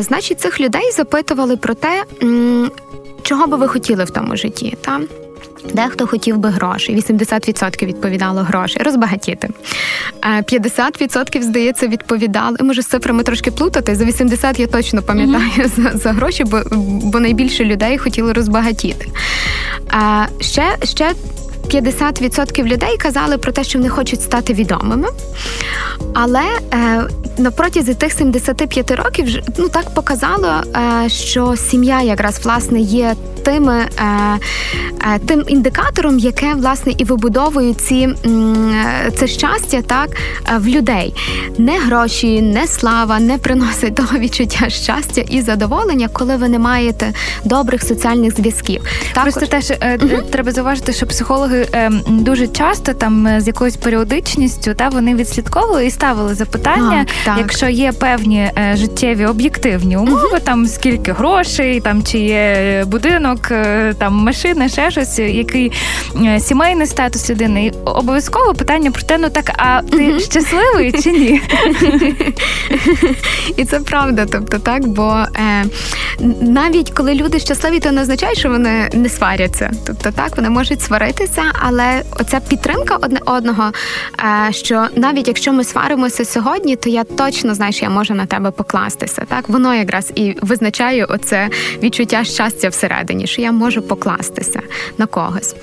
значить, 0.00 0.40
цих 0.40 0.60
людей 0.60 0.92
запитували 0.92 1.56
про 1.56 1.74
те, 1.74 2.04
чого 3.22 3.46
би 3.46 3.56
ви 3.56 3.68
хотіли 3.68 4.04
в 4.04 4.10
тому 4.10 4.36
житті. 4.36 4.76
Та? 4.80 5.00
Дехто 5.74 6.06
хотів 6.06 6.36
би 6.36 6.48
грошей, 6.48 6.96
80% 6.96 7.86
відповідало 7.86 8.42
грошей, 8.42 8.82
розбагатіти. 8.82 9.48
50% 10.22 11.42
здається, 11.42 11.86
відповідали. 11.86 12.56
Може 12.60 12.82
з 12.82 12.86
цифрами 12.86 13.22
трошки 13.22 13.50
плутати. 13.50 13.94
За 13.94 14.04
80 14.04 14.60
я 14.60 14.66
точно 14.66 15.02
пам'ятаю 15.02 15.50
mm-hmm. 15.58 15.92
за 15.92 15.98
за 15.98 16.12
гроші, 16.12 16.44
бо 16.44 16.62
бо 17.02 17.20
найбільше 17.20 17.64
людей 17.64 17.98
хотіли 17.98 18.32
розбагатіти. 18.32 19.06
А 19.90 20.26
ще 20.40 20.76
ще 20.84 21.12
50% 21.68 22.64
людей 22.64 22.96
казали 22.96 23.38
про 23.38 23.52
те, 23.52 23.64
що 23.64 23.78
вони 23.78 23.90
хочуть 23.90 24.22
стати 24.22 24.54
відомими. 24.54 25.08
Але 26.14 26.44
е, 26.74 27.06
на 27.38 27.50
протязі 27.50 27.94
тих 27.94 28.12
75 28.12 28.90
років 28.90 29.42
ну 29.58 29.68
так 29.68 29.94
показало, 29.94 30.48
е, 31.04 31.08
що 31.08 31.56
сім'я 31.56 32.02
якраз 32.02 32.40
власне 32.44 32.80
є 32.80 33.14
тими 33.48 33.74
е, 33.74 34.04
е, 35.14 35.18
тим 35.26 35.44
індикатором, 35.48 36.18
яке 36.18 36.54
власне 36.54 36.92
і 36.98 37.04
вибудовує 37.04 37.74
ці 37.74 38.08
це 39.16 39.26
щастя, 39.26 39.82
так 39.82 40.10
е, 40.10 40.58
в 40.58 40.66
людей. 40.68 41.14
Не 41.58 41.78
гроші, 41.78 42.42
не 42.42 42.66
слава 42.66 43.20
не 43.20 43.38
приносить 43.38 43.94
того 43.94 44.18
відчуття 44.18 44.70
щастя 44.70 45.20
і 45.20 45.40
задоволення, 45.40 46.08
коли 46.12 46.36
ви 46.36 46.48
не 46.48 46.58
маєте 46.58 47.12
добрих 47.44 47.82
соціальних 47.82 48.36
зв'язків. 48.36 48.82
Також... 49.14 49.32
Просто 49.34 49.46
теж 49.46 49.72
угу. 50.02 50.22
треба 50.30 50.52
зауважити, 50.52 50.92
що 50.92 51.06
психологи 51.06 51.66
дуже 52.08 52.48
часто 52.48 52.94
там 52.94 53.40
з 53.40 53.46
якоюсь 53.46 53.76
періодичністю 53.76 54.74
та 54.74 54.88
вони 54.88 55.14
відслідковували 55.14 55.86
і 55.86 55.90
ставили 55.90 56.34
запитання, 56.34 57.06
а, 57.22 57.24
так. 57.24 57.38
якщо 57.38 57.68
є 57.68 57.92
певні 57.92 58.50
життєві 58.74 59.26
об'єктивні 59.26 59.96
умови, 59.96 60.28
угу. 60.30 60.38
там 60.44 60.66
скільки 60.66 61.12
грошей, 61.12 61.80
там 61.80 62.02
чи 62.02 62.18
є 62.18 62.84
будинок 62.86 63.37
будинок, 63.38 63.50
е, 63.50 63.94
там 63.94 64.14
машина, 64.14 64.68
ще 64.68 64.90
щось, 64.90 65.18
який 65.18 65.72
е, 66.24 66.40
сімейний 66.40 66.86
статус 66.86 67.30
людини. 67.30 67.66
І 67.66 67.72
Обов'язково 67.84 68.54
питання 68.54 68.90
про 68.90 69.02
те, 69.02 69.18
ну 69.18 69.30
так, 69.30 69.50
а 69.56 69.82
ти 69.82 69.96
mm 69.96 70.18
щасливий 70.30 70.92
чи 70.92 71.12
ні? 71.12 71.40
І 73.56 73.64
це 73.64 73.80
правда, 73.80 74.26
тобто 74.32 74.58
так, 74.58 74.86
бо 74.86 75.24
е, 75.36 75.64
навіть 76.40 76.90
коли 76.90 77.14
люди 77.14 77.38
щасливі, 77.38 77.80
то 77.80 77.92
не 77.92 78.02
означає, 78.02 78.34
що 78.34 78.48
вони 78.48 78.90
не 78.92 79.08
сваряться. 79.08 79.70
Тобто 79.86 80.10
так 80.10 80.36
вони 80.36 80.50
можуть 80.50 80.82
сваритися, 80.82 81.42
але 81.60 82.02
оця 82.20 82.40
підтримка 82.40 82.96
одне 83.00 83.20
одного, 83.24 83.72
е, 84.48 84.52
що 84.52 84.86
навіть 84.96 85.28
якщо 85.28 85.52
ми 85.52 85.64
сваримося 85.64 86.24
сьогодні, 86.24 86.76
то 86.76 86.90
я 86.90 87.04
точно 87.04 87.54
знаю, 87.54 87.72
що 87.72 87.84
я 87.84 87.90
можу 87.90 88.14
на 88.14 88.26
тебе 88.26 88.50
покластися. 88.50 89.22
Так 89.28 89.48
воно 89.48 89.74
якраз 89.74 90.12
і 90.14 90.36
визначає 90.42 91.04
оце 91.04 91.48
відчуття 91.82 92.24
щастя 92.24 92.68
всередині, 92.68 93.26
що 93.26 93.42
я 93.42 93.52
можу 93.52 93.82
покластися 93.82 94.60
на 94.98 95.06
когось. 95.06 95.54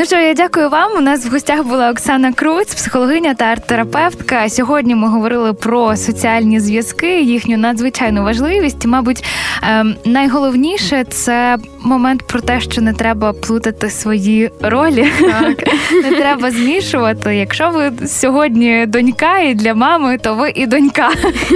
Ну 0.00 0.04
що, 0.06 0.16
я 0.16 0.34
дякую 0.34 0.68
вам. 0.68 0.92
У 0.96 1.00
нас 1.00 1.26
в 1.26 1.30
гостях 1.30 1.62
була 1.66 1.90
Оксана 1.90 2.32
Круць, 2.32 2.74
психологиня 2.74 3.34
та 3.34 3.44
арт-терапевтка. 3.54 4.48
Сьогодні 4.48 4.94
ми 4.94 5.08
говорили 5.08 5.52
про 5.52 5.96
соціальні 5.96 6.60
зв'язки, 6.60 7.20
їхню 7.22 7.56
надзвичайну 7.58 8.22
важливість. 8.24 8.86
Мабуть, 8.86 9.24
ем, 9.62 9.96
найголовніше 10.04 11.04
це 11.04 11.56
момент 11.80 12.22
про 12.26 12.40
те, 12.40 12.60
що 12.60 12.80
не 12.80 12.92
треба 12.92 13.32
плутати 13.32 13.90
свої 13.90 14.50
ролі. 14.60 15.12
Так. 15.20 15.64
Не 16.02 16.10
треба 16.16 16.50
змішувати. 16.50 17.36
Якщо 17.36 17.70
ви 17.70 18.06
сьогодні 18.06 18.86
донька 18.86 19.38
і 19.38 19.54
для 19.54 19.74
мами, 19.74 20.18
то 20.18 20.34
ви 20.34 20.52
і 20.54 20.66
донька. 20.66 21.10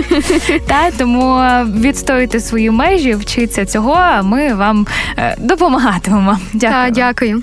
Та 0.66 0.90
тому 0.98 1.40
відстоюйте 1.80 2.40
свої 2.40 2.70
межі, 2.70 3.14
вчіться 3.14 3.66
цього. 3.66 3.92
а 3.92 4.22
Ми 4.22 4.54
вам 4.54 4.86
е, 5.18 5.36
допомагатимемо. 5.38 6.38
Дякую. 6.52 6.82
Та, 6.84 6.90
дякую. 6.90 7.42